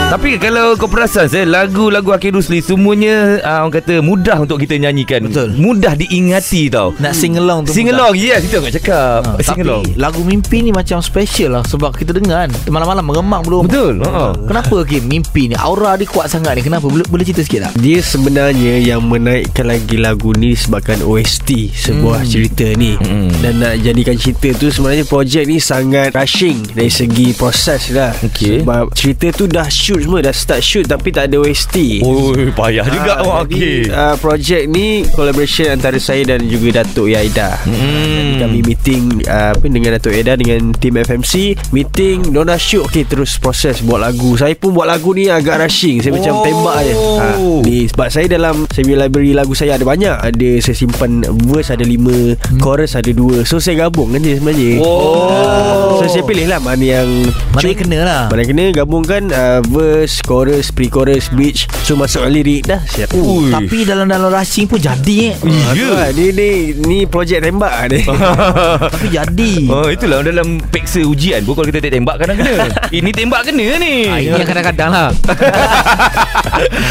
Tapi 0.08 0.40
kalau 0.40 0.80
kau 0.80 0.88
perasan 0.88 1.28
saya 1.28 1.44
Lagu-lagu 1.44 2.16
Akhir 2.16 2.32
Rusli 2.32 2.64
Semuanya 2.64 3.44
uh, 3.44 3.68
Orang 3.68 3.76
kata 3.76 4.00
mudah 4.00 4.40
untuk 4.40 4.56
kita 4.56 4.80
nyanyikan 4.80 5.28
Betul. 5.28 5.52
Mudah 5.60 6.00
diingati 6.00 6.72
tau 6.72 6.96
Nak 6.96 7.12
sing 7.12 7.36
along 7.36 7.68
tu. 7.68 7.76
Sing 7.76 7.92
along 7.92 8.16
Yes 8.16 8.48
aku 8.48 8.64
nak 8.64 8.76
cakap 8.80 9.20
Ha, 9.28 9.36
Sing 9.44 9.60
tapi 9.60 9.68
along 9.68 9.84
lagu 10.00 10.24
mimpi 10.24 10.64
ni 10.64 10.72
macam 10.72 11.04
special 11.04 11.60
lah 11.60 11.64
Sebab 11.68 11.92
kita 11.92 12.16
dengar 12.16 12.48
kan 12.48 12.56
Malam-malam 12.72 13.04
meremang 13.04 13.44
belum 13.44 13.68
Betul 13.68 14.00
uh-huh. 14.00 14.32
Kenapa 14.48 14.88
Kim 14.88 15.04
mimpi 15.12 15.52
ni 15.52 15.60
Aura 15.60 16.00
dia 16.00 16.08
kuat 16.08 16.32
sangat 16.32 16.56
ni 16.56 16.64
Kenapa 16.64 16.88
boleh, 16.88 17.04
boleh 17.04 17.28
cerita 17.28 17.44
sikit 17.44 17.68
tak 17.68 17.72
Dia 17.76 18.00
sebenarnya 18.00 18.80
yang 18.80 19.04
menaikkan 19.04 19.68
lagi 19.68 20.00
lagu 20.00 20.32
ni 20.32 20.56
sebabkan 20.56 21.04
OST 21.04 21.76
sebuah 21.76 22.24
hmm. 22.24 22.30
cerita 22.32 22.68
ni 22.80 22.96
Hmm. 22.98 23.30
dan 23.44 23.60
nak 23.60 23.76
jadikan 23.80 24.16
cerita 24.16 24.50
tu 24.56 24.72
sebenarnya 24.72 25.04
projek 25.04 25.44
ni 25.46 25.60
sangat 25.60 26.16
rushing 26.16 26.64
dari 26.72 26.90
segi 26.90 27.36
proses 27.36 27.92
lah 27.92 28.10
Okey. 28.24 28.64
sebab 28.64 28.90
cerita 28.96 29.28
tu 29.30 29.46
dah 29.46 29.68
shoot 29.68 29.97
shoot 29.98 30.06
semua 30.06 30.20
Dah 30.22 30.30
start 30.32 30.62
shoot 30.62 30.86
Tapi 30.86 31.10
tak 31.10 31.28
ada 31.28 31.42
OST 31.42 32.06
Oh 32.06 32.32
payah 32.54 32.86
juga 32.86 33.12
Ah, 33.18 33.24
oh, 33.24 33.36
okey. 33.42 33.90
uh, 33.90 34.14
projek 34.16 34.70
ni 34.70 35.02
Collaboration 35.10 35.74
antara 35.74 35.98
saya 35.98 36.22
Dan 36.24 36.46
juga 36.46 36.84
Datuk 36.84 37.10
Yaida. 37.10 37.58
Hmm. 37.64 38.38
Kami 38.38 38.62
meeting 38.62 39.26
uh, 39.26 39.52
apa 39.52 39.66
Dengan 39.66 39.98
Datuk 39.98 40.14
Yaida 40.14 40.38
Dengan 40.38 40.70
tim 40.74 40.94
FMC 40.96 41.34
Meeting 41.72 42.30
dah 42.30 42.56
shoot. 42.56 42.86
Okay 42.86 43.04
terus 43.04 43.36
proses 43.36 43.82
Buat 43.82 44.04
lagu. 44.04 44.36
Saya 44.36 44.54
pun 44.54 44.72
buat 44.72 44.86
lagu 44.86 45.12
ni 45.12 45.28
Agak 45.28 45.58
rushing. 45.60 46.00
Saya 46.00 46.14
macam 46.14 46.30
Oh. 46.30 46.44
tembak 46.44 46.78
je. 46.84 46.94
Ha, 46.94 47.26
ni, 47.64 47.78
Sebab 47.88 48.08
saya 48.08 48.28
dalam 48.28 48.68
punya 48.68 48.94
library 49.00 49.34
lagu 49.34 49.52
saya 49.52 49.74
Ada 49.74 49.82
banyak. 49.82 50.16
Ada 50.22 50.50
saya 50.62 50.76
simpan 50.76 51.24
Verse 51.48 51.70
ada 51.70 51.82
lima 51.82 52.36
Chorus 52.58 52.94
ada 52.94 53.10
dua. 53.10 53.42
So 53.42 53.58
saya 53.58 53.82
gabung 53.82 54.12
kan 54.12 54.22
je 54.22 54.38
sebenarnya. 54.38 54.78
Oh. 54.80 55.98
So 55.98 56.06
saya 56.08 56.22
pilih 56.22 56.46
lah 56.46 56.60
Mana 56.60 56.84
yang 56.84 57.10
Mana 57.50 57.66
yang 57.66 57.80
kena 57.80 58.00
lah. 58.04 58.24
Mana 58.28 58.40
yang 58.42 58.52
kena 58.52 58.66
Gabungkan 58.76 59.22
uh, 59.30 59.60
Verse 59.64 59.87
Chorus 60.20 60.70
Pre-chorus 60.70 61.30
Bridge 61.30 61.66
So 61.82 61.94
masuk 61.94 62.24
lirik 62.26 62.66
dah 62.66 62.80
Siap 62.84 63.14
Ui. 63.14 63.50
Tapi 63.50 63.84
dalam-dalam 63.84 64.30
rushing 64.30 64.66
pun 64.66 64.78
jadi 64.78 65.32
eh 65.32 65.36
Ya. 65.74 65.88
lah. 65.90 66.10
Ni 66.12 66.32
ni 66.32 66.50
ni 66.78 66.98
projek 67.04 67.40
tembak 67.40 67.70
lah 67.70 67.86
ni. 67.88 68.02
Tapi 68.94 69.08
jadi 69.08 69.54
Oh 69.68 69.88
itulah 69.88 70.22
dalam 70.22 70.60
peksa 70.64 71.02
ujian 71.02 71.42
pun 71.42 71.54
kalau 71.54 71.68
kita 71.68 71.80
tak 71.80 71.94
tembak 71.94 72.16
kadang 72.18 72.38
kena. 72.38 72.68
Ini 72.98 73.10
tembak 73.12 73.42
kena 73.44 73.66
ni. 73.78 73.94
ah, 74.06 74.18
Ini 74.18 74.36
yang 74.36 74.48
kadang-kadang 74.48 74.90
lah 74.90 75.08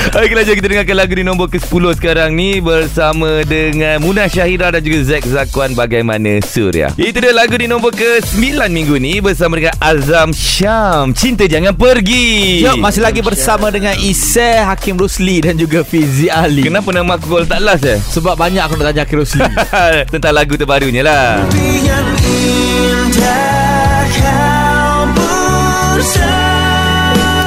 Baiklah 0.08 0.42
jom 0.42 0.54
kita 0.54 0.68
dengarkan 0.68 0.96
lagu 0.96 1.12
di 1.12 1.22
nombor 1.22 1.48
ke-10 1.48 1.82
sekarang 1.94 2.30
ni 2.32 2.58
bersama 2.58 3.42
dengan 3.42 3.98
Munah 3.98 4.26
Syahira 4.26 4.70
dan 4.70 4.80
juga 4.80 5.02
Zack 5.04 5.24
Zakwan 5.26 5.72
bagaimana 5.72 6.38
Surya. 6.40 6.88
Itu 6.94 7.18
dia 7.18 7.32
lagu 7.32 7.52
di 7.52 7.66
nombor 7.66 7.92
ke-9 7.92 8.38
minggu 8.68 8.96
ni 8.96 9.18
bersama 9.18 9.56
dengan 9.56 9.74
Azam 9.78 10.30
Syam. 10.30 11.12
Cinta 11.12 11.44
jangan 11.44 11.74
pergi. 11.74 12.62
Jom 12.62 12.80
masih 12.86 13.02
lagi 13.02 13.18
bersama 13.18 13.66
dengan 13.74 13.98
Isai 13.98 14.62
Hakim 14.62 14.94
Rusli 14.94 15.42
dan 15.42 15.58
juga 15.58 15.82
Fizi 15.82 16.30
Ali 16.30 16.70
Kenapa 16.70 16.94
nama 16.94 17.18
aku 17.18 17.26
call 17.34 17.42
tak 17.42 17.58
last 17.58 17.82
eh? 17.82 17.98
Sebab 17.98 18.38
banyak 18.38 18.62
aku 18.62 18.78
nak 18.78 18.94
tanya 18.94 19.02
Hakim 19.02 19.26
Rusli 19.26 19.42
Tentang 20.14 20.30
lagu 20.30 20.54
terbarunya 20.54 21.02
lah. 21.02 21.42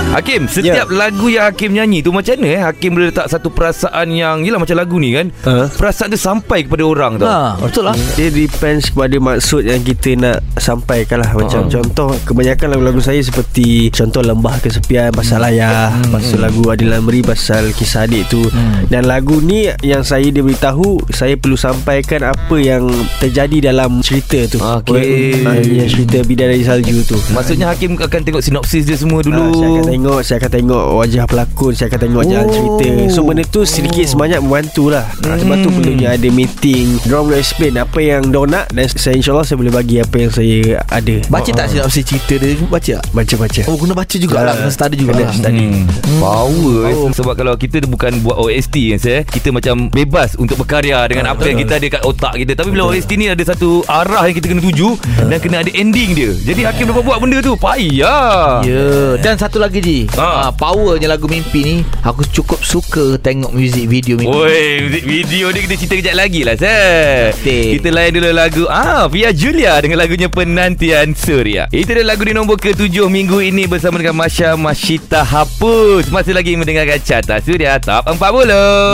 Hakim, 0.09 0.49
setiap 0.49 0.89
lagu 0.89 1.29
yang 1.29 1.45
Hakim 1.45 1.69
nyanyi 1.69 2.01
tu 2.01 2.09
macam 2.09 2.33
mana 2.33 2.49
eh? 2.49 2.61
Hakim 2.65 2.97
boleh 2.97 3.13
letak 3.13 3.29
satu 3.29 3.53
perasaan 3.53 4.09
yang 4.09 4.41
Yelah 4.41 4.57
macam 4.57 4.73
lagu 4.73 4.97
ni 4.97 5.13
kan? 5.13 5.29
Ha? 5.45 5.69
Perasaan 5.69 6.09
tu 6.09 6.17
sampai 6.17 6.65
kepada 6.65 6.81
orang 6.81 7.21
tau. 7.21 7.29
Ha, 7.29 7.61
Betul 7.61 7.85
lah. 7.85 7.95
Dia 8.17 8.27
depends 8.27 8.89
kepada 8.89 9.15
maksud 9.15 9.63
yang 9.63 9.79
kita 9.79 10.17
nak 10.17 10.41
sampaikan 10.57 11.21
lah. 11.21 11.29
Macam 11.31 11.61
Ha. 11.61 11.71
contoh 11.71 12.09
Kebanyakan 12.25 12.67
lagu-lagu 12.71 12.97
saya 12.97 13.19
seperti 13.19 13.91
Contoh 13.91 14.23
Lembah 14.23 14.57
Kesepian 14.59 15.11
Pasal 15.11 15.43
ayah 15.45 15.91
Pasal 16.07 16.39
lagu 16.39 16.63
Adil 16.65 16.89
Amri 16.89 17.19
Pasal 17.19 17.69
kisah 17.71 18.05
adik 18.05 18.25
tu. 18.27 18.41
Dan 18.87 19.05
lagu 19.05 19.37
ni 19.39 19.67
Yang 19.81 20.03
saya 20.07 20.25
dia 20.25 20.39
beritahu 20.39 20.97
Saya 21.09 21.35
perlu 21.35 21.53
sampaikan 21.53 22.23
Apa 22.25 22.55
yang 22.55 22.87
terjadi 23.19 23.69
dalam 23.69 23.99
cerita 23.99 24.39
tu. 24.47 24.57
Okey. 24.57 25.43
Ah, 25.43 25.59
Yang 25.59 25.89
cerita 25.93 26.17
Bidadari 26.23 26.63
Salju 26.63 27.03
tu. 27.03 27.17
Maksudnya 27.29 27.69
Hakim 27.69 27.93
akan 27.93 28.21
tengok 28.21 28.41
sinopsis 28.41 28.83
dia 28.83 28.95
semua 28.95 29.19
dulu. 29.19 29.43
Ah, 29.43 29.53
saya 29.53 29.79
akan 29.83 29.98
tengok 29.99 30.19
Saya 30.23 30.37
akan 30.39 30.51
tengok 30.55 30.83
wajah 30.95 31.23
pelakon 31.27 31.71
Saya 31.75 31.87
akan 31.91 31.99
tengok 31.99 32.23
jalan 32.23 32.37
Oh. 32.39 32.55
cerita 32.55 32.87
So 33.11 33.19
benda 33.27 33.43
tu 33.43 33.61
sedikit 33.67 34.05
sebanyak 34.07 34.39
membantu 34.39 34.87
lah. 34.87 35.03
Hmm. 35.19 35.35
Sebab 35.35 35.55
tu 35.59 35.69
perlunya 35.75 36.15
ada 36.15 36.29
meeting. 36.31 36.95
Diorang 37.03 37.27
boleh 37.27 37.39
explain 37.43 37.75
Apa 37.75 37.99
yang 37.99 38.21
diorang 38.31 38.55
nak 38.55 38.65
Dan 38.71 38.87
saya 38.87 39.19
insyaAllah 39.19 39.43
Saya 39.43 39.57
boleh 39.59 39.73
bagi 39.75 39.99
apa 39.99 40.15
yang 40.15 40.31
saya 40.31 40.79
ada. 40.87 41.15
Baca 41.27 41.49
tak 41.51 41.65
sinopsis 41.67 42.03
cerita 42.07 42.39
dia? 42.39 42.55
Baca? 42.63 42.95
Tak? 42.95 43.03
Baca-baca. 43.11 43.61
Oh 43.67 43.75
kena 43.75 43.93
baca 43.93 44.15
jugalah 44.15 44.53
Kena 44.55 44.71
study 44.71 44.95
Kena 44.95 45.03
jugalah 45.03 45.35
study. 45.35 45.59
Hmm. 45.67 45.83
Power. 46.17 46.79
Eh. 46.87 46.95
Sebab 47.11 47.33
kalau 47.35 47.53
kita 47.59 47.83
bukan 47.85 48.23
buat 48.23 48.39
OST 48.39 48.75
kan 48.95 48.99
saya 48.99 49.19
Kita 49.27 49.51
macam 49.51 49.91
bebas 49.91 50.39
untuk 50.39 50.63
berkarya 50.63 51.03
Dengan 51.11 51.35
apa 51.35 51.43
yang 51.43 51.59
kita 51.59 51.75
ada 51.75 51.87
kat 51.91 52.01
otak 52.07 52.33
kita. 52.39 52.55
Tapi 52.55 52.69
bila 52.71 52.87
OST 52.87 53.11
ni 53.19 53.27
ada 53.27 53.43
satu 53.43 53.83
arah 53.83 54.23
yang 54.31 54.35
kita 54.37 54.47
kena 54.47 54.61
tuju 54.63 54.89
Dan 55.27 55.37
kena 55.43 55.57
ada 55.61 55.71
ending 55.75 56.15
dia. 56.15 56.31
Jadi 56.33 56.61
Hakim 56.63 56.87
dapat 56.87 57.03
buat 57.03 57.17
benda 57.19 57.43
tu 57.43 57.53
Payah. 57.59 58.63
Ya 58.63 59.19
Dan 59.19 59.35
satu 59.35 59.59
lagi 59.59 59.81
Ji 59.89 60.05
Ha. 60.13 60.21
ha. 60.21 60.53
Powernya 60.53 61.09
lagu 61.09 61.25
Mimpi 61.25 61.59
ni 61.59 61.75
Aku 62.01 62.21
cukup 62.23 62.61
suka 62.61 63.17
Tengok 63.17 63.49
music 63.51 63.89
video 63.89 64.15
Mimpi 64.15 64.29
Oi, 64.29 64.85
muzik 64.85 65.03
video 65.03 65.49
ni 65.49 65.65
kita 65.65 65.73
cerita 65.75 65.95
kejap 65.97 66.15
lagi 66.15 66.41
lah 66.43 66.53
Sir. 66.53 67.33
Betul. 67.33 67.65
Kita 67.73 67.87
layan 67.89 68.11
dulu 68.13 68.29
lagu 68.29 68.63
Ah, 68.69 69.09
Via 69.09 69.33
Julia 69.33 69.81
dengan 69.81 69.97
lagunya 69.97 70.29
Penantian 70.29 71.17
Surya 71.17 71.65
Itu 71.71 71.89
dia 71.89 72.05
lagu 72.05 72.21
di 72.21 72.31
nombor 72.31 72.61
ke-7 72.61 72.93
minggu 73.03 73.41
ini 73.41 73.65
Bersama 73.65 73.97
dengan 73.97 74.13
Masya 74.15 74.53
Masyita 74.53 75.25
Hapus 75.25 76.13
Masih 76.13 76.37
lagi 76.37 76.53
mendengarkan 76.53 77.01
Carta 77.01 77.41
Surya 77.41 77.81
Top 77.81 78.05
40 78.05 78.21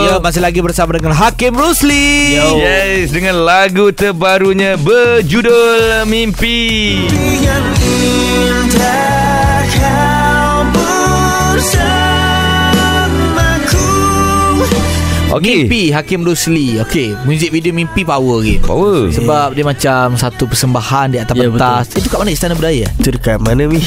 Ya 0.07 0.15
masih 0.17 0.39
lagi 0.39 0.63
bersama 0.63 0.95
dengan 0.95 1.11
Hakim 1.11 1.51
Rusli 1.51 2.39
Yes, 2.55 3.11
dengan 3.11 3.43
lagu 3.43 3.91
terbarunya 3.91 4.79
berjudul 4.79 6.05
Mimpi. 6.05 7.03
yang 7.41 7.65
indah 7.83 9.14
Okey. 15.35 15.65
Mimpi 15.65 15.81
Hakim 15.89 16.21
Rusli 16.21 16.79
Okey 16.79 17.11
Music 17.23 17.49
video 17.49 17.71
Mimpi 17.71 18.01
power 18.01 18.39
game 18.39 18.61
Power. 18.61 19.09
Sebab 19.09 19.51
dia 19.51 19.61
macam 19.61 20.15
Satu 20.15 20.45
persembahan 20.45 21.07
Di 21.09 21.19
atas 21.19 21.35
Ya, 21.35 21.45
pentas 21.45 21.85
Itu 21.91 22.07
kat 22.07 22.17
mana 22.17 22.29
Istana 22.29 22.53
Budaya 22.53 22.87
Itu 22.93 23.09
dekat 23.11 23.37
mana 23.37 23.63
Mi? 23.65 23.83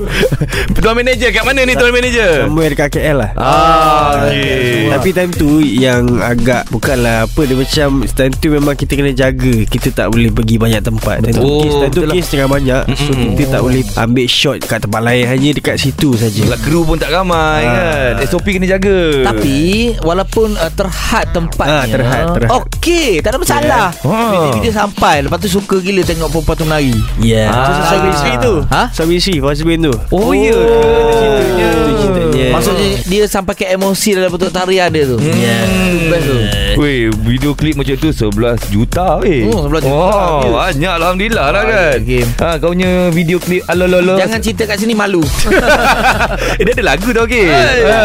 Tuan 0.74 0.94
manager 0.94 1.30
kat 1.30 1.42
mana 1.42 1.62
ni 1.62 1.72
tuan 1.72 1.90
manager? 1.90 2.46
Somewhere 2.46 2.70
dekat 2.70 2.88
KL 2.90 3.16
lah 3.16 3.30
Ah, 3.34 4.26
okey. 4.26 4.86
Tapi 4.88 5.08
time 5.10 5.32
tu 5.32 5.50
Yang 5.58 6.02
agak 6.20 6.62
Bukanlah 6.68 7.24
apa 7.24 7.40
Dia 7.42 7.56
macam 7.56 7.88
Time 8.04 8.32
tu 8.32 8.46
memang 8.48 8.74
kita 8.74 8.92
kena 8.92 9.10
jaga 9.10 9.54
Kita 9.64 9.88
tak 9.90 10.10
boleh 10.10 10.30
pergi 10.30 10.56
banyak 10.56 10.80
tempat 10.80 11.16
Time 11.22 11.34
tu 11.34 11.42
Oh, 11.42 11.60
kes 11.60 11.74
Time 11.76 11.90
tu 11.90 12.00
betul 12.02 12.10
lah. 12.12 12.26
tengah 12.28 12.48
banyak 12.48 12.82
So 12.92 13.10
Mm-mm. 13.10 13.24
kita 13.32 13.42
tak 13.50 13.62
boleh 13.62 13.82
Ambil 13.96 14.26
shot 14.26 14.58
kat 14.60 14.78
tempat 14.80 15.00
lain 15.00 15.24
Hanya 15.24 15.50
dekat 15.52 15.76
situ 15.76 16.14
saja. 16.14 16.42
Kru 16.60 16.82
pun 16.82 16.96
tak 16.96 17.10
ramai 17.10 17.62
Ah. 17.62 18.14
kan. 18.14 18.24
SOP 18.24 18.46
kena 18.48 18.66
jaga. 18.68 19.24
Tapi 19.24 19.56
Walaupun 19.98 20.51
uh, 20.54 20.70
terhad 20.70 21.26
tempatnya 21.30 21.74
Ah, 21.74 21.84
terhad, 21.86 22.24
terhad. 22.34 22.50
Okey 22.58 23.20
Tak 23.20 23.30
ada 23.30 23.38
masalah 23.38 23.86
Yeah. 24.02 24.30
Video-video 24.32 24.72
sampai 24.72 25.16
Lepas 25.22 25.38
tu 25.38 25.50
suka 25.50 25.76
gila 25.78 26.02
Tengok 26.02 26.28
perempuan 26.30 26.56
tu 26.56 26.64
menari 26.64 26.96
Ya 27.18 27.48
Ah. 27.48 27.66
Tu 27.68 27.82
Sabi 27.88 28.08
Sri 28.12 28.32
tu 28.38 28.54
Ha? 28.66 28.82
Sabi 28.90 29.14
Sri 29.16 29.36
Fast 29.38 29.62
Bin 29.62 29.80
tu 29.80 29.92
Oh, 30.08 30.30
ya. 30.30 30.52
Ceritanya. 30.52 31.68
Itu 31.68 31.92
ceritanya 31.98 32.46
Maksudnya 32.52 32.88
dia 33.04 33.24
sampai 33.24 33.54
ke 33.54 33.64
emosi 33.66 34.08
dalam 34.12 34.28
bentuk 34.28 34.48
tarian 34.48 34.88
dia 34.88 35.04
tu. 35.04 35.16
Hmm. 35.16 36.08
Best 36.08 36.24
tu. 36.24 36.36
Weh, 36.74 37.08
video 37.22 37.52
klip 37.52 37.74
macam 37.74 37.94
tu 37.94 38.08
11 38.08 38.32
juta 38.68 39.20
weh. 39.20 39.44
Oh, 39.46 39.68
11 39.68 39.80
juta. 39.80 39.88
Oh, 39.88 40.40
Ya. 40.42 40.50
banyak 40.50 40.92
alhamdulillah 40.94 41.46
lah 41.48 41.62
kan. 41.62 41.96
game. 42.02 42.28
Ha, 42.38 42.56
kau 42.56 42.72
punya 42.72 42.90
video 43.10 43.36
klip 43.36 43.64
alolo 43.66 44.16
Jangan 44.16 44.38
cerita 44.38 44.64
kat 44.64 44.76
sini 44.78 44.92
malu. 44.92 45.20
eh, 46.58 46.62
dia 46.62 46.72
ada 46.72 46.84
lagu 46.86 47.08
tau 47.10 47.24
okey. 47.24 47.46
Ha, 47.46 48.00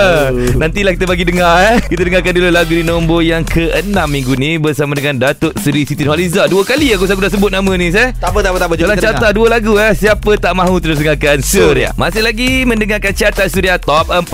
nantilah 0.55 0.91
kita 0.93 1.05
bagi 1.05 1.23
dengar 1.23 1.53
eh. 1.65 1.77
Kita 1.81 2.01
dengarkan 2.27 2.43
dulu 2.43 2.51
lagu 2.59 2.73
di 2.75 2.83
nombor 2.83 3.21
yang 3.23 3.43
ke-6 3.47 3.95
minggu 3.95 4.35
ni 4.35 4.59
bersama 4.59 4.91
dengan 4.99 5.15
Datuk 5.15 5.55
Seri 5.63 5.87
Siti 5.87 6.03
Nurhaliza. 6.03 6.43
Dua 6.51 6.67
kali 6.67 6.91
aku 6.91 7.07
aku 7.07 7.23
dah 7.23 7.31
sebut 7.31 7.47
nama 7.47 7.71
ni 7.79 7.87
eh. 7.87 8.11
tak 8.19 8.35
apa 8.35 8.43
tak 8.43 8.51
apa 8.51 8.57
tak 8.59 8.67
apa. 8.67 8.75
Dalam 8.75 8.97
carta 8.99 9.27
dua 9.31 9.47
lagu 9.47 9.79
eh 9.79 9.95
Siapa 9.95 10.35
tak 10.35 10.51
mahu 10.51 10.75
terus 10.83 10.99
dengarkan? 10.99 11.39
Surya 11.39 11.95
Masih 11.95 12.19
lagi 12.19 12.67
mendengarkan 12.67 13.15
carta 13.15 13.47
Surya 13.47 13.79
Top 13.79 14.11
40 14.11 14.27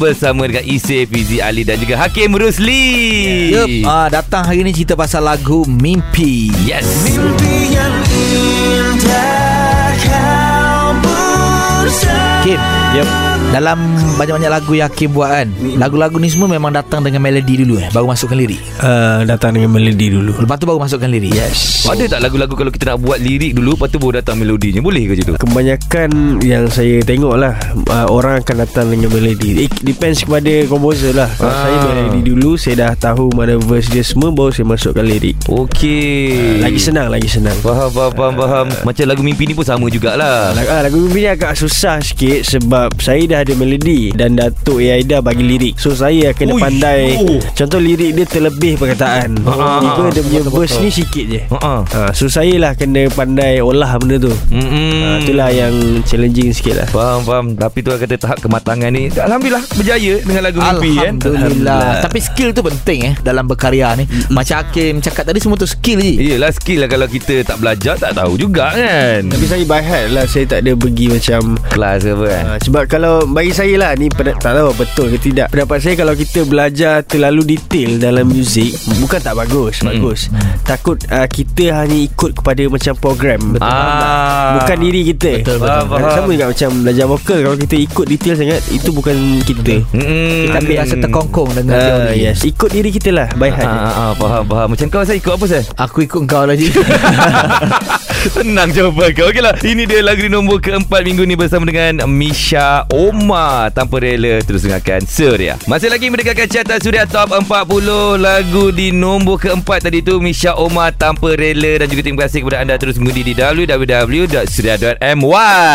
Bersama 0.00 0.48
dengan 0.48 0.64
Isif 0.64 1.12
Fizi 1.12 1.44
Ali 1.44 1.60
dan 1.68 1.76
juga 1.76 2.00
Hakim 2.00 2.32
Rusli. 2.40 3.52
Yup, 3.52 3.68
ah, 3.84 4.08
datang 4.08 4.48
hari 4.48 4.64
ni 4.64 4.72
cerita 4.72 4.96
pasal 4.96 5.28
lagu 5.28 5.68
Mimpi. 5.68 6.56
Yes. 6.64 6.88
Mimpi 7.04 7.76
yang 7.76 7.94
indah 8.16 9.92
kau 10.08 10.96
bersama. 11.04 12.48
Kim, 12.48 12.60
Yep 12.96 13.33
dalam 13.50 13.78
banyak-banyak 14.14 14.50
lagu 14.50 14.72
yang 14.72 14.86
Hakim 14.86 15.10
buat 15.10 15.30
kan 15.30 15.48
Lagu-lagu 15.74 16.18
ni 16.18 16.26
semua 16.26 16.46
memang 16.46 16.70
datang 16.70 17.00
dengan 17.00 17.18
melodi 17.18 17.60
dulu 17.60 17.78
eh 17.78 17.86
Baru 17.88 18.04
masukkan 18.04 18.34
lirik? 18.34 18.58
Uh, 18.78 19.22
Datang 19.24 19.54
dengan 19.54 19.70
melodi 19.70 20.10
dulu. 20.10 20.34
Lepas 20.36 20.58
tu 20.58 20.66
baru 20.66 20.78
masukkan 20.78 21.06
lirik 21.06 21.30
Yes. 21.30 21.86
Ada 21.86 22.08
tak 22.08 22.20
lagu-lagu 22.20 22.50
kalau 22.52 22.68
kita 22.68 22.92
nak 22.92 22.98
buat 23.00 23.18
lirik 23.18 23.54
dulu 23.54 23.74
Lepas 23.74 23.88
tu 23.88 23.98
baru 23.98 24.18
datang 24.18 24.36
melodinya? 24.36 24.80
Boleh 24.80 25.02
ke 25.04 25.10
macam 25.14 25.24
tu? 25.26 25.34
Kebanyakan 25.40 26.10
yang 26.40 26.66
saya 26.66 26.98
tengok 27.00 27.34
lah 27.34 27.54
uh, 27.88 28.06
Orang 28.08 28.38
akan 28.40 28.56
datang 28.60 28.86
dengan 28.88 29.10
melodi. 29.10 29.66
It 29.66 29.74
depends 29.82 30.22
kepada 30.22 30.66
komposer 30.66 31.12
lah. 31.12 31.30
Kalau 31.32 31.48
Ah. 31.48 31.62
saya 31.62 31.76
melodi 31.84 32.20
dulu 32.26 32.50
Saya 32.54 32.74
dah 32.76 32.92
tahu 32.94 33.30
mana 33.30 33.54
verse 33.56 33.86
dia 33.88 34.02
semua 34.02 34.30
Baru 34.30 34.50
saya 34.50 34.66
masukkan 34.66 35.02
lirik. 35.02 35.38
Okey. 35.46 36.58
Lagi 36.58 36.78
senang 36.78 37.06
Lagi 37.06 37.26
senang. 37.26 37.54
Faham, 37.60 37.86
faham, 37.88 38.12
faham, 38.12 38.34
faham. 38.34 38.66
Macam 38.82 39.04
lagu 39.04 39.22
mimpi 39.22 39.44
ni 39.44 39.54
pun 39.54 39.62
sama 39.62 39.86
jugalah. 39.86 40.50
Lagu, 40.52 40.68
ah, 40.68 40.80
lagu 40.82 40.96
mimpi 40.98 41.18
ni 41.20 41.30
agak 41.30 41.54
susah 41.54 41.98
sikit 41.98 42.42
Sebab 42.44 42.98
saya 42.98 43.22
Aida 43.34 43.50
ada 43.50 43.52
melodi 43.58 44.14
dan 44.14 44.38
Datuk 44.38 44.78
Aida 44.78 45.18
bagi 45.18 45.42
lirik. 45.42 45.74
So 45.82 45.90
saya 45.90 46.30
kena 46.30 46.54
Ui, 46.54 46.62
pandai. 46.62 47.18
oh. 47.18 47.42
Contoh 47.58 47.82
lirik 47.82 48.14
dia 48.14 48.22
terlebih 48.30 48.78
perkataan. 48.78 49.42
Ah, 49.42 49.82
Tiba 49.82 50.06
ah, 50.06 50.10
dia 50.14 50.22
punya 50.22 50.40
verse 50.46 50.78
ni 50.78 50.90
sikit 50.94 51.24
je. 51.26 51.40
Ha. 51.50 51.74
Ha, 51.82 52.00
so 52.14 52.30
saya 52.30 52.54
lah 52.62 52.78
kena 52.78 53.10
pandai 53.10 53.58
olah 53.58 53.98
benda 53.98 54.30
tu. 54.30 54.32
Hmm. 54.54 54.62
Ha, 54.62 55.08
itulah 55.18 55.50
yang 55.50 55.74
challenging 56.06 56.54
sikit 56.54 56.78
lah. 56.78 56.86
Faham 56.94 57.26
faham 57.26 57.46
Tapi 57.58 57.82
tu 57.82 57.90
kata 57.90 58.14
tahap 58.14 58.38
kematangan 58.38 58.90
ni 58.92 59.10
Alhamdulillah 59.10 59.64
Berjaya 59.74 60.14
dengan 60.22 60.42
lagu 60.44 60.58
mimpi 60.60 60.92
kan 61.00 61.14
Alhamdulillah 61.16 62.04
Tapi 62.04 62.18
skill 62.20 62.50
tu 62.52 62.60
penting 62.60 62.98
eh 63.10 63.14
Dalam 63.24 63.48
berkarya 63.48 63.96
ni 63.96 64.04
Macam 64.30 64.60
Hakim 64.62 65.00
cakap 65.00 65.26
tadi 65.26 65.40
Semua 65.40 65.56
tu 65.56 65.66
skill 65.66 65.98
je 65.98 66.36
Yelah 66.36 66.52
skill 66.52 66.84
lah 66.84 66.88
Kalau 66.92 67.08
kita 67.08 67.40
tak 67.42 67.56
belajar 67.58 67.96
Tak 67.96 68.14
tahu 68.14 68.36
juga 68.36 68.70
kan 68.76 69.26
Tapi 69.32 69.44
saya 69.48 69.64
by 69.64 69.80
heart 69.80 70.08
lah 70.12 70.24
Saya 70.28 70.44
tak 70.46 70.62
ada 70.62 70.76
pergi 70.76 71.06
macam 71.08 71.56
Kelas 71.72 72.04
ke 72.04 72.12
apa 72.12 72.26
kan 72.28 72.44
Ha, 72.44 72.60
sebab 72.60 72.84
kalau 72.86 73.23
bagi 73.26 73.50
saya 73.50 73.74
lah 73.76 73.90
ni 73.92 74.08
pen- 74.08 74.34
tak 74.34 74.52
tahu 74.52 74.70
betul 74.74 75.06
ke 75.08 75.18
tidak. 75.18 75.48
Pendapat 75.48 75.78
saya 75.78 75.94
kalau 75.94 76.12
kita 76.12 76.42
belajar 76.42 77.00
terlalu 77.00 77.54
detail 77.54 77.96
dalam 77.96 78.26
muzik 78.26 78.70
bukan 78.98 79.18
tak 79.18 79.34
bagus, 79.34 79.78
Mm-mm. 79.78 79.88
bagus. 79.94 80.28
Takut 80.62 80.98
uh, 81.06 81.24
kita 81.24 81.64
hanya 81.74 81.96
ikut 81.96 82.34
kepada 82.34 82.62
macam 82.66 82.92
program. 82.94 83.40
Betul. 83.52 83.64
Ah. 83.66 84.56
Bukan 84.56 84.76
diri 84.78 85.00
kita. 85.06 85.32
Betul, 85.40 85.56
betul. 85.56 85.68
Faham, 85.68 85.86
faham. 85.86 86.12
Sama 86.14 86.30
juga 86.30 86.46
macam 86.50 86.70
belajar 86.80 87.06
vokal 87.06 87.38
kalau 87.40 87.56
kita 87.56 87.76
ikut 87.78 88.06
detail 88.06 88.34
sangat 88.34 88.60
itu 88.68 88.88
bukan 88.90 89.16
kita. 89.40 89.74
Mm-mm. 89.90 90.50
Tapi 90.50 90.72
rasa 90.74 90.94
terkongkong 90.96 91.50
dengan 91.54 91.72
Ah, 91.74 91.82
teori 92.06 92.18
yes. 92.20 92.38
Ikut 92.42 92.70
diri 92.70 92.90
kita 92.90 93.10
lah 93.10 93.28
by 93.34 93.50
Ah, 93.50 93.62
ah, 93.62 93.92
ah, 93.94 94.12
faham 94.14 94.44
faham 94.44 94.68
Macam 94.68 94.86
kau 94.88 95.00
saya 95.00 95.16
ikut 95.16 95.30
apa 95.30 95.44
saya 95.44 95.62
Aku 95.78 96.02
ikut 96.02 96.22
kau 96.24 96.42
lah 96.42 96.52
je 96.52 96.66
Senang 98.24 98.68
jawapan 98.68 99.08
kau. 99.12 99.28
Okey 99.28 99.38
lah 99.38 99.52
Ini 99.56 99.84
dia 99.84 100.00
lagu 100.00 100.18
di 100.18 100.28
nombor 100.28 100.56
keempat 100.56 101.02
minggu 101.02 101.22
ni 101.22 101.34
Bersama 101.34 101.62
dengan 101.62 102.02
Misha 102.06 102.82
Oma 102.88 103.68
Tanpa 103.68 103.98
rela 103.98 104.38
Terus 104.40 104.62
dengarkan 104.62 105.04
Suria 105.04 105.54
Masih 105.64 105.86
lagi 105.86 106.08
mendekatkan 106.08 106.46
carta 106.48 106.74
Suria 106.78 107.04
Top 107.04 107.28
40 107.28 108.16
Lagu 108.16 108.70
di 108.70 108.90
nombor 108.90 109.38
keempat 109.38 109.84
tadi 109.84 110.00
tu. 110.00 110.18
Misha 110.18 110.54
Oma 110.54 110.88
Tanpa 110.90 111.34
rela. 111.34 111.78
Dan 111.78 111.86
juga 111.86 112.00
terima 112.00 112.24
kasih 112.24 112.40
kepada 112.40 112.60
anda 112.60 112.74
Terus 112.74 112.96
mengundi 112.96 113.20
di 113.22 113.32
www.suria.my 113.36 114.94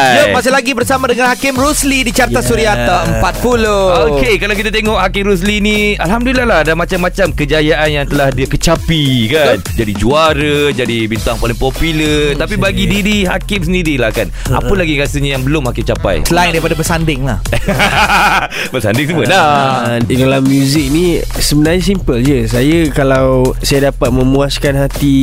Ya 0.10 0.24
masih 0.34 0.50
lagi 0.50 0.72
bersama 0.74 1.06
dengan 1.06 1.30
Hakim 1.30 1.54
Rusli 1.54 2.02
Di 2.02 2.12
Carta 2.12 2.32
Yeah. 2.32 2.46
Suria 2.46 2.72
Top 2.88 3.04
40 3.44 4.16
Okey, 4.16 4.34
kalau 4.38 4.54
kita 4.54 4.70
tengok 4.70 4.96
Hakim 4.96 5.28
Rusli 5.28 5.60
ni 5.60 5.78
Alhamdulillah 5.96 6.46
lah 6.46 6.58
Ada 6.64 6.72
macam-macam 6.72 7.36
kejayaan 7.36 7.90
yang 7.92 8.06
telah 8.08 8.32
dia 8.32 8.46
kecapi 8.46 9.28
kan? 9.28 9.56
Jadi 9.76 9.92
juara 9.94 10.72
Jadi 10.72 11.04
bintang 11.06 11.36
paling 11.36 11.54
popular 11.54 12.32
Tapi 12.40 12.56
bagi 12.56 12.88
diri 12.88 13.28
Hakim 13.28 13.68
sendirilah 13.68 14.16
kan 14.16 14.32
Apa 14.48 14.72
lagi 14.74 14.96
rasanya 14.96 15.36
yang 15.36 15.44
belum 15.44 15.68
Hakim 15.68 15.84
capai 15.84 16.24
Selain 16.24 16.56
daripada 16.56 16.80
bersanding 16.80 17.28
lah 17.28 17.44
Bersanding 18.74 19.08
semua 19.12 19.26
dah 19.28 19.48
Uh, 19.80 19.98
di 20.06 20.16
dalam 20.16 20.46
muzik 20.46 20.86
ni 20.94 21.18
sebenarnya 21.22 21.82
simple 21.82 22.22
je. 22.22 22.46
Saya 22.46 22.88
kalau 22.94 23.58
saya 23.64 23.90
dapat 23.90 24.10
memuaskan 24.14 24.78
hati 24.78 25.18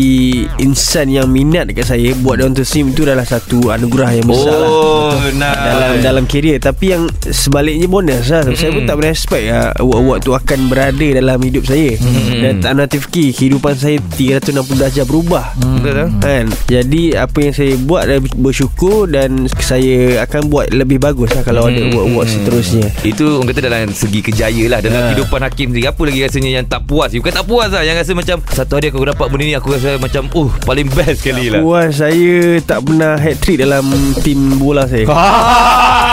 insan 0.59 1.13
yang 1.13 1.31
minat 1.31 1.71
dekat 1.71 1.87
saya 1.87 2.11
buat 2.19 2.43
daun 2.43 2.57
tersim 2.57 2.91
itu 2.91 3.07
adalah 3.07 3.23
satu 3.23 3.71
anugerah 3.71 4.11
yang 4.17 4.27
besar 4.27 4.57
lah. 4.59 4.71
Oh, 4.71 5.15
nah. 5.39 5.55
dalam 5.55 5.91
dalam 6.03 6.25
kerjaya 6.27 6.59
tapi 6.59 6.93
yang 6.93 7.07
sebaliknya 7.23 7.87
bonus 7.87 8.27
lah 8.27 8.43
mm-hmm. 8.43 8.59
saya 8.59 8.71
pun 8.75 8.83
tak 8.85 8.95
pernah 8.99 9.13
expect 9.13 9.47
lah, 9.47 9.69
award-award 9.79 10.19
tu 10.25 10.33
akan 10.35 10.59
berada 10.67 11.07
dalam 11.15 11.39
hidup 11.39 11.65
saya 11.65 11.91
mm-hmm. 11.95 12.41
dan 12.43 12.53
tak 12.59 12.73
nak 12.75 12.89
fikir 12.91 13.29
kehidupan 13.37 13.75
saya 13.79 13.97
360 14.19 14.83
darjah 14.83 15.07
berubah 15.07 15.47
Betul 15.57 15.95
tak? 15.95 16.09
kan 16.23 16.45
jadi 16.67 17.03
apa 17.13 17.39
yang 17.39 17.53
saya 17.53 17.77
buat 17.79 18.03
adalah 18.03 18.21
bersyukur 18.35 19.07
dan 19.07 19.31
saya 19.57 19.97
akan 20.23 20.47
buat 20.47 20.67
lebih 20.69 20.99
bagus 20.99 21.31
lah 21.31 21.43
kalau 21.43 21.65
ada 21.65 21.79
award-award 21.79 22.27
seterusnya 22.27 22.89
Itu 23.03 23.39
orang 23.39 23.49
kata 23.49 23.61
dalam 23.63 23.91
segi 23.91 24.21
kejaya 24.21 24.65
lah 24.67 24.79
Dalam 24.79 24.95
Ha. 24.97 25.03
kehidupan 25.09 25.41
Hakim 25.41 25.67
sendiri 25.69 25.87
Apa 25.87 26.01
lagi 26.03 26.21
rasanya 26.21 26.51
yang 26.53 26.65
tak 26.65 26.83
puas 26.83 27.13
Bukan 27.13 27.29
tak 27.31 27.45
puas 27.45 27.69
lah 27.69 27.83
Yang 27.83 27.97
rasa 28.01 28.13
macam 28.15 28.37
Satu 28.47 28.73
hari 28.75 28.89
aku 28.89 29.05
dapat 29.05 29.27
benda 29.29 29.45
ni 29.45 29.53
Aku 29.53 29.69
rasa 29.71 29.95
macam 29.97 30.23
Oh 30.33 30.49
paling 30.63 30.89
best 30.89 31.21
sekali 31.21 31.47
lah 31.47 31.61
Puas 31.61 31.95
saya 31.95 32.35
tak 32.61 32.81
pernah 32.83 33.15
hat 33.15 33.37
trick 33.37 33.59
dalam 33.59 33.85
tim 34.21 34.57
bola 34.57 34.85
saya. 34.85 35.05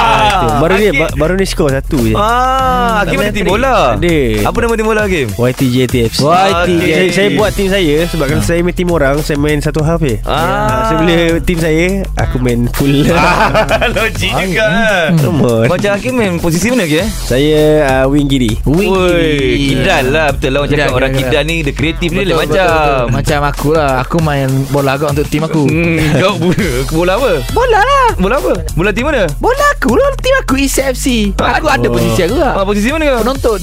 Ah, 0.04 0.20
itu. 0.30 0.48
Baru 0.60 0.74
ni 0.76 0.88
ba- 0.94 1.14
baru 1.16 1.34
ni 1.34 1.44
skor 1.44 1.72
satu 1.72 1.98
je. 2.04 2.14
Ah, 2.14 3.02
Hakim 3.02 3.18
ada 3.18 3.32
tim 3.32 3.46
bola 3.46 3.96
Ada. 3.96 4.18
Apa 4.46 4.58
nama 4.60 4.74
tim 4.76 4.86
bola 4.86 5.02
Hakim? 5.02 5.28
YTJTFC. 5.32 6.20
YTJ. 6.20 6.84
Saya, 6.84 7.08
saya 7.10 7.30
buat 7.34 7.52
tim 7.52 7.68
saya 7.68 7.96
sebab 8.06 8.26
kalau 8.28 8.44
saya 8.44 8.60
main 8.60 8.76
tim 8.76 8.90
orang 8.90 9.16
saya 9.20 9.38
main 9.38 9.58
satu 9.58 9.82
half 9.82 10.00
je. 10.00 10.20
Ah. 10.24 10.68
So 10.84 10.94
bila 10.98 11.16
tim 11.40 11.58
saya 11.58 11.88
aku 12.16 12.38
main 12.38 12.66
full. 12.72 13.06
Logik 13.96 14.32
juga 14.32 14.68
Come 15.16 15.42
on. 15.42 15.66
Macam 15.68 15.90
Hakim 15.94 16.14
main 16.14 16.34
posisi 16.38 16.68
mana 16.68 16.84
ke? 16.84 17.04
Saya 17.24 17.64
uh, 18.02 18.06
wing 18.08 18.26
kiri. 18.26 18.58
Wing 18.64 18.90
kiri. 18.90 19.76
kidal 19.76 20.06
lah 20.10 20.28
Betul 20.32 20.50
lah 20.52 20.60
orang 20.60 20.70
Kidal, 20.70 20.82
cakap 20.84 20.96
Orang 20.96 21.12
kidal, 21.12 21.30
kidal 21.30 21.44
ni 21.44 21.56
Dia 21.62 21.74
kreatif 21.74 22.10
ni 22.10 22.18
lain 22.20 22.28
Betul, 22.28 22.40
betul, 22.40 22.48
macam 22.48 22.66
betul. 22.66 23.06
Macam 23.14 23.40
aku 23.44 23.68
lah 23.72 23.90
Aku 24.02 24.18
main 24.20 24.50
bola 24.70 24.92
agak 24.94 25.10
untuk 25.14 25.28
tim 25.28 25.44
aku 25.44 25.64
Hmm, 25.68 25.98
kau 26.18 26.34
bola, 26.40 26.68
bola 26.90 27.14
apa? 27.16 27.32
Bola 27.52 27.80
lah 27.80 28.08
Bola 28.18 28.36
apa? 28.40 28.54
Bola 28.74 28.90
tim 28.92 29.06
mana? 29.06 29.24
Bola 29.38 29.66
aku 29.72 29.92
lah 29.94 30.10
Tim 30.18 30.34
aku 30.40 30.54
ECFC 30.58 31.06
Aku 31.36 31.68
ada 31.68 31.88
posisi 31.88 32.22
aku 32.24 32.36
lah 32.36 32.52
Ah, 32.56 32.66
posisi 32.66 32.88
mana 32.90 33.04
kau? 33.10 33.20
Penonton 33.24 33.60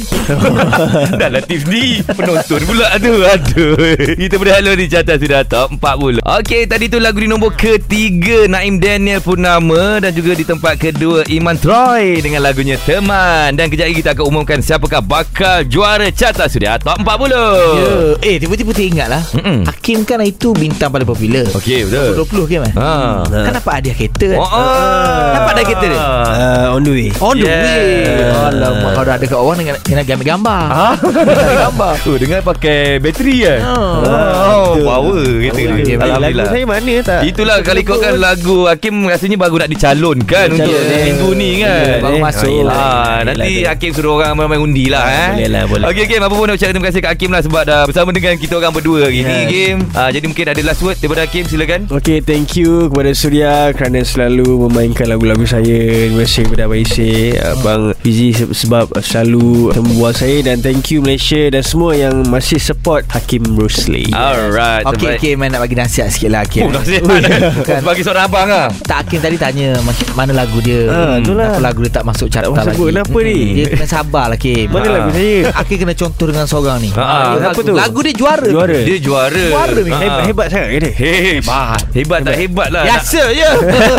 Dah 1.21 1.29
lah 1.29 1.43
tim 1.43 1.59
sendiri 1.59 2.05
Penonton 2.07 2.61
pula 2.65 2.87
Aduh 2.95 3.21
Aduh 3.25 3.75
Kita 4.15 4.37
berhala 4.37 4.71
di 4.73 4.87
carta 4.87 5.17
sudah 5.17 5.43
top 5.43 5.75
40 5.75 6.23
Okey 6.41 6.61
tadi 6.67 6.87
tu 6.87 7.00
lagu 7.03 7.19
di 7.19 7.27
nombor 7.27 7.53
ketiga 7.53 8.45
Naim 8.47 8.77
Daniel 8.77 9.19
Purnama 9.19 9.99
Dan 9.99 10.13
juga 10.13 10.33
di 10.33 10.43
tempat 10.43 10.77
kedua 10.77 11.25
Iman 11.27 11.57
Troy 11.57 12.19
Dengan 12.19 12.41
lagunya 12.41 12.77
Teman 12.79 13.53
Dan 13.55 13.67
kejap 13.67 13.87
lagi 13.87 13.97
kita 13.99 14.11
akan 14.13 14.25
umumkan 14.27 14.59
Siapakah 14.59 15.01
bakal 15.01 15.65
juara 15.65 16.09
carta 16.11 16.45
sudah 16.45 16.77
top 16.77 17.01
40 17.01 17.33
Ya 17.75 17.93
Eh 18.23 18.37
tiba-tiba 18.37 18.71
teringat 18.71 19.09
lah 19.09 19.23
Mm-mm. 19.33 19.65
Hakim 19.65 20.05
kan 20.05 20.21
itu 20.21 20.53
bintang 20.53 20.89
paling 20.89 21.05
popular 21.05 21.49
Okey 21.53 21.85
betul 21.85 22.21
20 22.21 22.45
Hakim 22.45 22.61
kan 22.63 22.73
Ha. 22.77 22.93
Kan 23.27 23.53
dapat 23.55 23.73
hadiah 23.75 23.95
kereta 23.95 24.27
kan 24.29 24.39
Oh, 24.39 24.47
ah. 24.47 25.33
Dapat 25.35 25.53
dah 25.53 25.65
kereta 25.65 25.87
dia? 25.87 26.01
Uh, 26.01 26.67
on 26.71 26.81
the 26.81 26.93
way. 26.93 27.09
On 27.19 27.35
the 27.35 27.43
Yeah. 27.43 27.65
way 27.65 27.91
Alamak 28.31 28.91
Kau 28.93 29.03
dah 29.03 29.15
ada 29.17 29.25
kat 29.25 29.37
orang 29.37 29.57
Dengan, 29.59 29.75
dengan 29.81 30.03
ambil 30.07 30.27
gambar 30.29 30.63
Ah. 30.67 30.95
Ambil 31.01 31.59
gambar 31.61 31.95
Oh 32.03 32.17
dengar 32.17 32.41
pakai 32.43 32.79
bateri 32.99 33.37
kan 33.41 33.61
Oh. 33.63 33.79
Oh, 34.01 34.71
power 34.77 35.23
kita 35.41 35.51
Power. 35.51 35.71
ni. 35.71 35.95
Lagu 35.97 36.11
Alhamdulillah. 36.11 36.19
Lagu 36.21 36.45
saya 36.47 36.65
mana 36.67 36.90
tak? 37.01 37.21
Itulah 37.25 37.57
kalau 37.61 37.79
ikutkan 37.79 38.15
lagu 38.17 38.57
Hakim 38.65 39.05
rasanya 39.05 39.37
baru 39.37 39.57
nak 39.59 39.71
dicalonkan 39.71 40.47
Dicalon, 40.49 40.59
untuk 40.61 40.75
eh. 40.89 41.03
minggu 41.05 41.31
ni 41.33 41.51
kan. 41.59 41.85
Baru 42.01 42.13
Eh, 42.13 42.23
masuk. 42.23 42.49
yelah. 42.49 42.73
Ah, 42.73 42.85
Yelah, 43.21 43.33
nanti 43.33 43.51
yelah. 43.57 43.71
Hakim 43.71 43.91
suruh 43.91 44.13
orang 44.15 44.33
main 44.35 44.59
undi 44.59 44.87
lah 44.87 45.05
eh. 45.05 45.29
Boleh 45.37 45.49
lah, 45.49 45.63
boleh. 45.65 45.85
Okey 45.87 46.03
Hakim 46.05 46.21
apa 46.21 46.33
pun 46.33 46.45
nak 46.45 46.55
ucapkan 46.55 46.73
terima 46.73 46.87
kasih 46.87 47.01
kat 47.01 47.11
Hakim 47.11 47.31
lah 47.31 47.41
sebab 47.41 47.63
dah 47.63 47.81
bersama 47.85 48.11
dengan 48.11 48.35
kita 48.35 48.55
orang 48.55 48.73
berdua 48.73 48.99
hari 49.05 49.19
ni 49.19 49.31
Yes. 49.31 49.41
Hakim. 49.41 49.77
Ah, 49.93 50.09
jadi 50.09 50.25
mungkin 50.25 50.47
ada 50.47 50.63
last 50.63 50.81
word 50.81 50.97
daripada 50.97 51.23
Hakim 51.23 51.45
silakan. 51.45 51.81
Okay 51.89 52.19
thank 52.21 52.55
you 52.55 52.71
kepada 52.87 53.11
Surya 53.13 53.51
kerana 53.71 54.01
selalu 54.01 54.47
memainkan 54.63 55.07
lagu-lagu 55.07 55.45
saya 55.45 55.79
Terima 56.03 56.23
kasih 56.23 56.43
kepada 56.45 56.63
Abang 56.65 56.81
Isy 56.81 57.13
Abang 57.37 57.83
Fizi 57.97 58.29
se- 58.33 58.51
sebab 58.57 58.85
selalu 58.97 59.49
membuat 59.75 60.17
saya 60.17 60.41
Dan 60.41 60.59
thank 60.59 60.89
you 60.89 61.01
Malaysia 61.01 61.49
dan 61.49 61.61
semua 61.61 61.93
yang 61.93 62.25
masih 62.25 62.57
support 62.57 63.05
Hakim 63.09 63.45
Rusli 63.51 64.09
Alright. 64.11 64.85
Okey 64.85 64.97
terbaik. 65.01 65.19
Hakim 65.21 65.35
Man 65.37 65.49
nak 65.51 65.61
bagi 65.61 65.75
nasihat 65.75 66.09
sikit 66.09 66.31
lah 66.31 66.43
Hakim 66.43 66.63
Oh, 66.63 66.73
nasihat. 66.81 67.03
Bukan. 67.03 67.79
Sebagai 67.81 68.03
seorang 68.03 68.25
abang 68.25 68.49
ah. 68.49 68.69
Tak 68.83 68.97
Hakim 69.03 69.19
tadi 69.19 69.37
tanya 69.37 69.69
Mana 70.13 70.33
lagu 70.33 70.59
dia 70.59 70.87
Ah, 70.87 71.15
itulah. 71.17 71.51
Kenapa 71.51 71.61
lagu 71.63 71.81
dia 71.81 71.93
tak 71.93 72.05
masuk 72.05 72.27
carta 72.27 72.47
Tak 72.47 72.65
masuk 72.67 72.85
lagi 72.87 72.93
kenapa 72.93 73.19
ni? 73.21 73.37
Dia 73.53 73.65
kena 73.69 73.87
sabar 73.87 74.25
lah 74.27 74.37
Hakim 74.37 74.67
Mana 74.69 74.83
Ah. 74.83 74.93
lagu 74.93 75.09
saya? 75.11 75.37
Hakim 75.53 75.77
kena 75.79 75.95
contoh 75.95 76.27
dengan 76.27 76.45
seorang 76.45 76.79
ni 76.79 76.91
Ah, 76.93 77.37
Dia 77.37 77.49
apa 77.49 77.51
lagu, 77.51 77.61
tu? 77.63 77.73
Lagu 77.73 77.99
dia 78.01 78.15
juara 78.15 78.49
Juara. 78.51 78.79
Dia 78.81 78.97
juara. 78.99 79.45
Juara 79.47 79.79
ni. 79.79 79.91
Ah. 79.91 80.01
Hebat, 80.01 80.23
hebat 80.27 80.47
sangat 80.49 80.69
ke 80.69 80.79
dia? 80.81 80.93
Hebat. 80.93 81.81
Hebat 81.93 82.19
tak 82.23 82.37
hebat 82.37 82.69
lah. 82.71 82.83
Biasa 82.85 83.23
je 83.31 83.51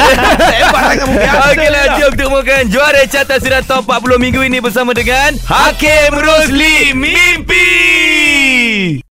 Hebat 0.56 0.82
sangat 0.84 1.06
biasa 1.08 1.46
Okeylah 1.52 1.86
jom 1.96 2.12
kita 2.12 2.24
umumkan 2.26 2.64
juara 2.68 3.02
carta 3.06 3.36
sudah 3.38 3.62
top 3.62 3.84
40 3.86 4.18
minggu 4.18 4.42
ini 4.42 4.58
bersama 4.60 4.92
dengan 4.92 5.36
Hakim 5.44 6.12
Rosli 6.14 6.92
Mimpi. 6.92 7.70